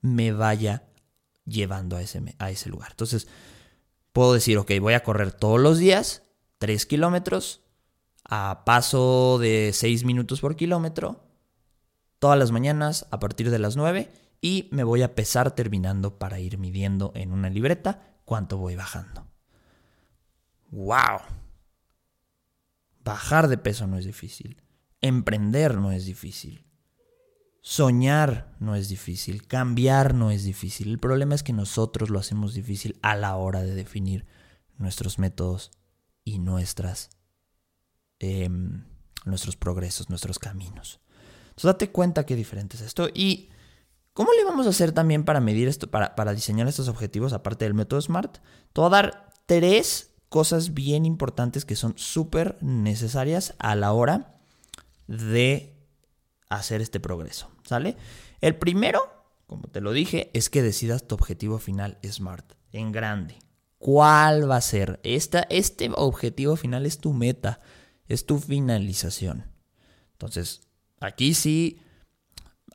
me 0.00 0.32
vaya 0.32 0.84
llevando 1.44 1.96
a 1.96 2.02
ese, 2.02 2.34
a 2.38 2.50
ese 2.50 2.68
lugar. 2.68 2.90
Entonces, 2.90 3.28
puedo 4.12 4.32
decir, 4.32 4.58
ok, 4.58 4.72
voy 4.80 4.94
a 4.94 5.02
correr 5.02 5.32
todos 5.32 5.60
los 5.60 5.78
días 5.78 6.22
3 6.58 6.86
kilómetros 6.86 7.62
a 8.24 8.62
paso 8.64 9.38
de 9.38 9.70
6 9.72 10.04
minutos 10.04 10.40
por 10.40 10.56
kilómetro 10.56 11.26
todas 12.18 12.38
las 12.38 12.50
mañanas 12.50 13.06
a 13.10 13.20
partir 13.20 13.50
de 13.50 13.58
las 13.58 13.76
9 13.76 14.10
y 14.40 14.68
me 14.72 14.84
voy 14.84 15.02
a 15.02 15.14
pesar 15.14 15.54
terminando 15.54 16.18
para 16.18 16.40
ir 16.40 16.58
midiendo 16.58 17.12
en 17.14 17.32
una 17.32 17.50
libreta 17.50 18.02
cuánto 18.24 18.58
voy 18.58 18.76
bajando. 18.76 19.25
¡Wow! 20.70 21.20
Bajar 23.04 23.48
de 23.48 23.58
peso 23.58 23.86
no 23.86 23.98
es 23.98 24.04
difícil. 24.04 24.62
Emprender 25.00 25.76
no 25.76 25.92
es 25.92 26.04
difícil. 26.04 26.66
Soñar 27.60 28.56
no 28.60 28.74
es 28.74 28.88
difícil. 28.88 29.46
Cambiar 29.46 30.14
no 30.14 30.30
es 30.30 30.44
difícil. 30.44 30.88
El 30.88 30.98
problema 30.98 31.34
es 31.34 31.42
que 31.42 31.52
nosotros 31.52 32.10
lo 32.10 32.18
hacemos 32.18 32.54
difícil 32.54 32.98
a 33.02 33.16
la 33.16 33.36
hora 33.36 33.62
de 33.62 33.74
definir 33.74 34.26
nuestros 34.78 35.18
métodos 35.18 35.70
y 36.24 36.38
nuestras 36.38 37.10
Em, 38.18 38.82
nuestros 39.26 39.56
progresos, 39.56 40.08
nuestros 40.08 40.38
caminos. 40.38 41.00
Entonces 41.48 41.64
date 41.64 41.90
cuenta 41.90 42.24
qué 42.24 42.36
diferente 42.36 42.76
es 42.76 42.82
esto. 42.82 43.08
Y 43.12 43.50
¿cómo 44.12 44.30
le 44.32 44.44
vamos 44.44 44.66
a 44.66 44.70
hacer 44.70 44.92
también 44.92 45.24
para 45.24 45.40
medir 45.40 45.68
esto, 45.68 45.90
para, 45.90 46.14
para 46.14 46.32
diseñar 46.32 46.68
estos 46.68 46.88
objetivos, 46.88 47.32
aparte 47.32 47.64
del 47.64 47.74
método 47.74 48.00
SMART? 48.00 48.38
Te 48.72 48.80
voy 48.80 48.86
a 48.86 48.90
dar 48.90 49.30
tres 49.46 50.12
cosas 50.28 50.74
bien 50.74 51.04
importantes 51.06 51.64
que 51.64 51.76
son 51.76 51.94
súper 51.96 52.58
necesarias 52.62 53.54
a 53.58 53.74
la 53.74 53.92
hora 53.92 54.38
de 55.06 55.74
hacer 56.48 56.80
este 56.80 57.00
progreso. 57.00 57.50
¿Sale? 57.64 57.96
El 58.40 58.56
primero, 58.56 59.00
como 59.46 59.68
te 59.68 59.80
lo 59.80 59.92
dije, 59.92 60.30
es 60.34 60.50
que 60.50 60.62
decidas 60.62 61.06
tu 61.06 61.14
objetivo 61.14 61.58
final 61.58 61.98
SMART, 62.02 62.52
en 62.72 62.92
grande. 62.92 63.38
¿Cuál 63.78 64.50
va 64.50 64.56
a 64.56 64.60
ser? 64.60 65.00
Esta, 65.02 65.40
este 65.50 65.90
objetivo 65.94 66.56
final 66.56 66.86
es 66.86 66.98
tu 66.98 67.12
meta 67.12 67.60
es 68.08 68.26
tu 68.26 68.38
finalización. 68.38 69.44
Entonces, 70.12 70.62
aquí 71.00 71.34
sí 71.34 71.80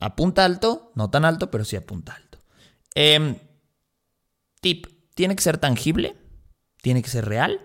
apunta 0.00 0.44
alto, 0.44 0.92
no 0.94 1.10
tan 1.10 1.24
alto, 1.24 1.50
pero 1.50 1.64
sí 1.64 1.76
apunta 1.76 2.14
alto. 2.14 2.38
Em, 2.94 3.36
tip, 4.60 4.86
tiene 5.14 5.36
que 5.36 5.42
ser 5.42 5.58
tangible, 5.58 6.16
tiene 6.82 7.02
que 7.02 7.08
ser 7.08 7.24
real 7.24 7.60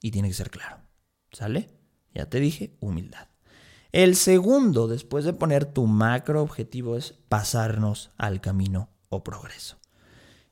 y 0.00 0.10
tiene 0.10 0.28
que 0.28 0.34
ser 0.34 0.50
claro. 0.50 0.78
¿Sale? 1.30 1.70
Ya 2.12 2.28
te 2.28 2.40
dije, 2.40 2.76
humildad. 2.80 3.28
El 3.92 4.16
segundo, 4.16 4.88
después 4.88 5.24
de 5.24 5.32
poner 5.32 5.66
tu 5.66 5.86
macro 5.86 6.42
objetivo, 6.42 6.96
es 6.96 7.14
pasarnos 7.28 8.10
al 8.16 8.40
camino 8.40 8.88
o 9.08 9.22
progreso. 9.22 9.78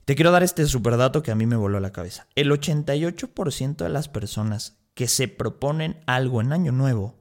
Te 0.05 0.15
quiero 0.15 0.31
dar 0.31 0.43
este 0.43 0.67
super 0.67 0.97
dato 0.97 1.23
que 1.23 1.33
a 1.33 1.35
mí 1.35 1.47
me 1.47 1.57
voló 1.57 1.81
la 1.81 1.93
cabeza. 1.93 2.29
El 2.37 2.51
88% 2.51 3.77
de 3.77 3.89
las 3.89 4.09
personas 4.09 4.77
que 4.95 5.09
se 5.09 5.27
proponen 5.27 6.01
algo 6.07 6.41
en 6.41 6.53
año 6.53 6.71
nuevo 6.71 7.19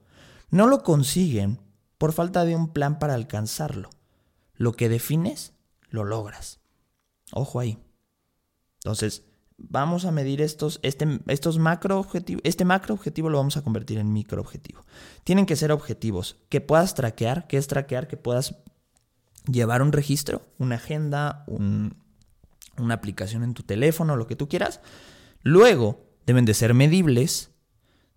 no 0.49 0.67
lo 0.67 0.83
consiguen 0.83 1.59
por 1.97 2.13
falta 2.13 2.45
de 2.45 2.55
un 2.55 2.73
plan 2.73 2.99
para 2.99 3.13
alcanzarlo. 3.13 3.89
Lo 4.55 4.73
que 4.73 4.89
defines, 4.89 5.53
lo 5.89 6.03
logras. 6.03 6.59
Ojo 7.31 7.59
ahí. 7.59 7.79
Entonces, 8.83 9.23
vamos 9.69 10.05
a 10.05 10.11
medir 10.11 10.41
estos, 10.41 10.79
este, 10.83 11.19
estos 11.27 11.57
macro 11.57 11.99
objetivos. 11.99 12.41
Este 12.45 12.65
macro 12.65 12.93
objetivo 12.93 13.29
lo 13.29 13.37
vamos 13.37 13.57
a 13.57 13.63
convertir 13.63 13.97
en 13.97 14.13
micro 14.13 14.41
objetivo. 14.41 14.85
Tienen 15.23 15.45
que 15.45 15.55
ser 15.55 15.71
objetivos 15.71 16.37
que 16.49 16.61
puedas 16.61 16.95
traquear. 16.95 17.47
¿Qué 17.47 17.57
es 17.57 17.67
traquear? 17.67 18.07
Que 18.07 18.17
puedas 18.17 18.55
llevar 19.45 19.81
un 19.81 19.91
registro, 19.91 20.41
una 20.57 20.75
agenda, 20.75 21.45
una 21.47 22.93
aplicación 22.93 23.43
en 23.43 23.53
tu 23.53 23.63
teléfono, 23.63 24.15
lo 24.15 24.27
que 24.27 24.35
tú 24.35 24.47
quieras. 24.47 24.81
Luego, 25.41 26.05
deben 26.25 26.45
de 26.45 26.53
ser 26.53 26.73
medibles 26.73 27.51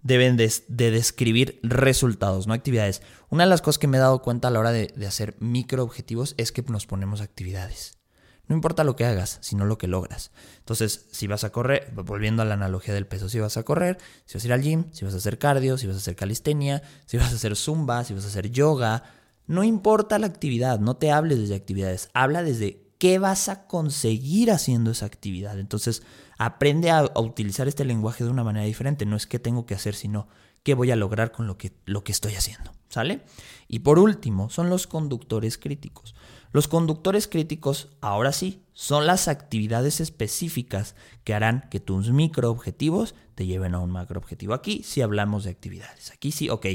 deben 0.05 0.37
de, 0.37 0.53
describir 0.69 1.59
resultados, 1.63 2.47
no 2.47 2.53
actividades. 2.55 3.03
Una 3.31 3.45
de 3.45 3.51
las 3.51 3.63
cosas 3.63 3.79
que 3.79 3.89
me 3.89 3.97
he 3.97 4.01
dado 4.01 4.23
cuenta 4.23 4.49
a 4.49 4.51
la 4.51 4.61
hora 4.61 4.71
de, 4.71 4.93
hacer 5.07 5.35
micro 5.41 5.83
objetivos 5.83 6.35
es 6.37 6.53
que 6.53 6.63
nos 6.63 6.87
ponemos 6.87 7.21
actividades. 7.21 7.99
No 8.47 8.55
importa 8.55 8.85
lo 8.85 8.95
que 8.95 9.07
hagas, 9.07 9.39
sino 9.41 9.65
lo 9.65 9.79
que 9.79 9.89
logras. 9.89 10.31
Entonces, 10.59 11.07
si 11.11 11.27
vas 11.27 11.45
a 11.45 11.51
correr, 11.51 11.93
volviendo 11.95 12.43
a 12.43 12.45
la 12.45 12.55
analogía 12.55 12.93
del 12.93 13.07
peso, 13.07 13.29
si 13.29 13.41
vas 13.41 13.57
a 13.57 13.63
correr, 13.63 13.99
si 14.27 14.35
vas 14.35 14.45
a 14.45 14.47
ir 14.47 14.53
al 14.53 14.63
gym, 14.63 14.85
si 14.93 15.05
vas 15.05 15.15
a 15.15 15.19
hacer 15.19 15.39
cardio, 15.39 15.79
si 15.79 15.87
vas 15.87 15.97
a 15.97 16.01
hacer 16.01 16.17
calistenia, 16.17 16.83
si 17.07 17.17
vas 17.17 17.33
a 17.33 17.37
hacer 17.37 17.57
zumba, 17.57 18.05
si 18.05 18.13
vas 18.13 18.25
a 18.25 18.29
hacer 18.29 18.51
yoga, 18.51 19.05
no 19.47 19.65
importa 19.65 20.19
la 20.19 20.27
actividad, 20.27 20.79
no 20.79 20.97
te 20.97 21.11
hables 21.11 21.39
desde 21.39 21.55
actividades, 21.55 22.11
habla 22.13 22.43
desde 22.43 22.85
qué 22.99 23.19
vas 23.19 23.49
a 23.49 23.67
conseguir 23.67 24.51
haciendo 24.51 24.91
esa 24.91 25.07
actividad. 25.07 25.59
Entonces, 25.59 26.03
aprende 26.39 26.91
a, 26.91 27.05
utilizar 27.17 27.69
este 27.69 27.85
lenguaje 27.85 28.25
de 28.25 28.31
una 28.31 28.45
manera 28.45 28.67
diferente. 28.67 29.07
No 29.07 29.17
es 29.17 29.27
qué 29.27 29.39
tengo 29.39 29.67
que 29.67 29.75
hacer, 29.75 29.95
sino 29.95 30.29
qué 30.63 30.75
voy 30.75 30.91
a 30.91 30.97
lograr 30.97 31.33
con 31.33 31.47
lo 31.47 31.59
que, 31.59 31.73
lo 31.85 32.05
que 32.05 32.13
estoy 32.13 32.35
haciendo. 32.35 32.73
¿Sale? 32.95 33.23
Y 33.67 33.81
por 33.81 33.99
último, 33.99 34.51
son 34.51 34.71
los 34.71 34.87
conductores 34.87 35.59
críticos. 35.59 36.15
Los 36.53 36.69
conductores 36.69 37.27
críticos, 37.27 37.89
ahora 38.01 38.31
sí, 38.31 38.63
son 38.73 39.09
las 39.09 39.27
actividades 39.27 39.99
específicas 39.99 40.95
que 41.25 41.35
harán 41.35 41.67
que 41.73 41.81
tus 41.81 42.13
microobjetivos 42.13 43.17
te 43.35 43.47
lleven 43.47 43.75
a 43.75 43.81
un 43.81 43.91
macroobjetivo. 43.91 44.55
Aquí 44.55 44.85
sí 44.85 45.03
hablamos 45.03 45.43
de 45.43 45.51
actividades. 45.51 46.13
Aquí 46.13 46.31
sí, 46.31 46.49
ok, 46.49 46.67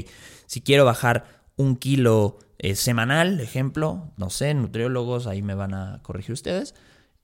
si 0.44 0.60
quiero 0.60 0.84
bajar 0.84 1.42
un 1.56 1.76
kilo 1.76 2.36
eh, 2.58 2.76
semanal, 2.76 3.40
ejemplo, 3.40 4.12
no 4.18 4.28
sé, 4.28 4.52
nutriólogos, 4.52 5.26
ahí 5.26 5.40
me 5.40 5.54
van 5.54 5.72
a 5.72 6.02
corregir 6.02 6.34
ustedes, 6.34 6.74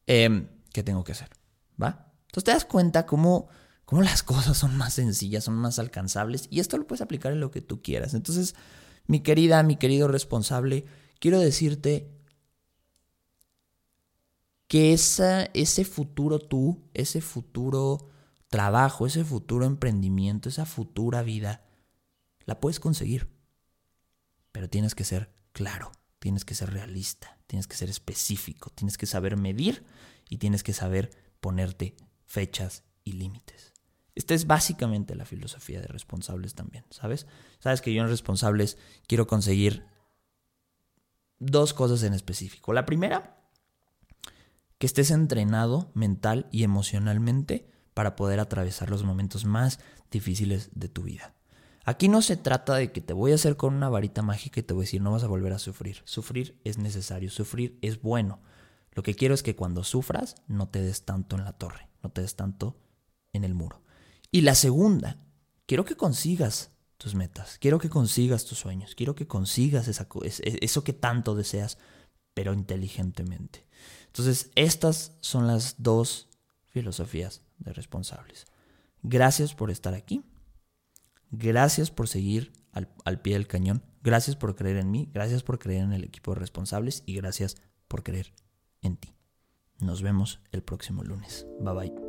em, 0.06 0.48
¿qué 0.72 0.82
tengo 0.82 1.04
que 1.04 1.12
hacer? 1.12 1.28
¿Va? 1.82 2.14
Entonces 2.28 2.44
te 2.44 2.52
das 2.52 2.64
cuenta 2.64 3.04
cómo, 3.04 3.48
cómo 3.84 4.00
las 4.00 4.22
cosas 4.22 4.56
son 4.56 4.74
más 4.78 4.94
sencillas, 4.94 5.44
son 5.44 5.56
más 5.56 5.78
alcanzables 5.78 6.48
y 6.50 6.60
esto 6.60 6.78
lo 6.78 6.86
puedes 6.86 7.02
aplicar 7.02 7.32
en 7.32 7.40
lo 7.40 7.50
que 7.50 7.60
tú 7.60 7.82
quieras. 7.82 8.14
Entonces, 8.14 8.54
mi 9.06 9.20
querida, 9.20 9.62
mi 9.62 9.76
querido 9.76 10.08
responsable, 10.08 10.84
quiero 11.18 11.40
decirte 11.40 12.10
que 14.68 14.92
ese 14.92 15.84
futuro 15.84 16.38
tú, 16.38 16.82
ese 16.94 17.20
futuro 17.20 18.08
trabajo, 18.48 19.06
ese 19.06 19.24
futuro 19.24 19.64
emprendimiento, 19.64 20.48
esa 20.48 20.66
futura 20.66 21.22
vida, 21.22 21.64
la 22.44 22.60
puedes 22.60 22.80
conseguir. 22.80 23.28
Pero 24.52 24.68
tienes 24.68 24.94
que 24.94 25.04
ser 25.04 25.30
claro, 25.52 25.92
tienes 26.18 26.44
que 26.44 26.54
ser 26.54 26.72
realista, 26.72 27.38
tienes 27.46 27.66
que 27.66 27.76
ser 27.76 27.90
específico, 27.90 28.70
tienes 28.70 28.98
que 28.98 29.06
saber 29.06 29.36
medir 29.36 29.84
y 30.28 30.38
tienes 30.38 30.62
que 30.62 30.72
saber 30.72 31.10
ponerte 31.40 31.96
fechas 32.24 32.84
y 33.04 33.12
límites. 33.12 33.72
Esta 34.16 34.32
es 34.32 34.46
básicamente 34.46 35.14
la 35.14 35.26
filosofía 35.26 35.80
de 35.80 35.88
responsables 35.88 36.54
también, 36.54 36.84
¿sabes? 36.90 37.26
Sabes 37.60 37.82
que 37.82 37.92
yo 37.92 38.02
en 38.02 38.08
responsables 38.08 38.78
quiero 39.06 39.26
conseguir 39.26 39.84
dos 41.38 41.74
cosas 41.74 42.02
en 42.02 42.14
específico. 42.14 42.72
La 42.72 42.86
primera 42.86 43.36
que 44.78 44.86
estés 44.86 45.10
entrenado 45.10 45.90
mental 45.94 46.48
y 46.50 46.64
emocionalmente 46.64 47.70
para 47.92 48.16
poder 48.16 48.40
atravesar 48.40 48.88
los 48.88 49.04
momentos 49.04 49.44
más 49.44 49.80
difíciles 50.10 50.70
de 50.74 50.88
tu 50.88 51.02
vida. 51.02 51.34
Aquí 51.84 52.08
no 52.08 52.22
se 52.22 52.38
trata 52.38 52.74
de 52.74 52.92
que 52.92 53.02
te 53.02 53.12
voy 53.12 53.32
a 53.32 53.36
hacer 53.36 53.58
con 53.58 53.74
una 53.74 53.90
varita 53.90 54.22
mágica 54.22 54.60
y 54.60 54.62
te 54.62 54.72
voy 54.72 54.82
a 54.82 54.86
decir 54.86 55.02
no 55.02 55.12
vas 55.12 55.24
a 55.24 55.28
volver 55.28 55.52
a 55.52 55.58
sufrir. 55.58 56.00
Sufrir 56.04 56.58
es 56.64 56.78
necesario, 56.78 57.30
sufrir 57.30 57.78
es 57.82 58.00
bueno. 58.00 58.40
Lo 58.92 59.02
que 59.02 59.14
quiero 59.14 59.34
es 59.34 59.42
que 59.42 59.56
cuando 59.56 59.84
sufras 59.84 60.36
no 60.48 60.68
te 60.68 60.80
des 60.80 61.04
tanto 61.04 61.36
en 61.36 61.44
la 61.44 61.52
torre, 61.52 61.90
no 62.02 62.10
te 62.10 62.22
des 62.22 62.34
tanto 62.34 62.78
en 63.34 63.44
el 63.44 63.54
muro. 63.54 63.85
Y 64.30 64.42
la 64.42 64.54
segunda, 64.54 65.18
quiero 65.66 65.84
que 65.84 65.96
consigas 65.96 66.72
tus 66.98 67.14
metas, 67.14 67.58
quiero 67.58 67.78
que 67.78 67.90
consigas 67.90 68.44
tus 68.44 68.58
sueños, 68.58 68.94
quiero 68.94 69.14
que 69.14 69.26
consigas 69.26 69.88
eso 69.88 70.84
que 70.84 70.92
tanto 70.92 71.34
deseas, 71.34 71.78
pero 72.34 72.52
inteligentemente. 72.52 73.66
Entonces, 74.06 74.50
estas 74.54 75.16
son 75.20 75.46
las 75.46 75.76
dos 75.78 76.28
filosofías 76.68 77.42
de 77.58 77.72
responsables. 77.72 78.46
Gracias 79.02 79.54
por 79.54 79.70
estar 79.70 79.94
aquí. 79.94 80.24
Gracias 81.30 81.90
por 81.90 82.08
seguir 82.08 82.52
al, 82.72 82.88
al, 83.04 83.20
pie 83.20 83.34
del 83.34 83.46
cañón. 83.46 83.82
Gracias 84.02 84.36
por 84.36 84.54
creer 84.54 84.78
en 84.78 84.90
mí. 84.90 85.10
Gracias 85.12 85.42
por 85.42 85.58
creer 85.58 85.82
en 85.82 85.92
el 85.92 86.04
equipo 86.04 86.32
de 86.34 86.40
responsables. 86.40 87.02
Y 87.06 87.14
gracias 87.14 87.56
por 87.88 88.02
creer 88.02 88.32
en 88.82 88.96
ti. 88.96 89.14
Nos 89.80 90.02
vemos 90.02 90.40
el 90.52 90.62
próximo 90.62 91.02
lunes. 91.02 91.46
Bye 91.60 91.74
bye. 91.74 92.05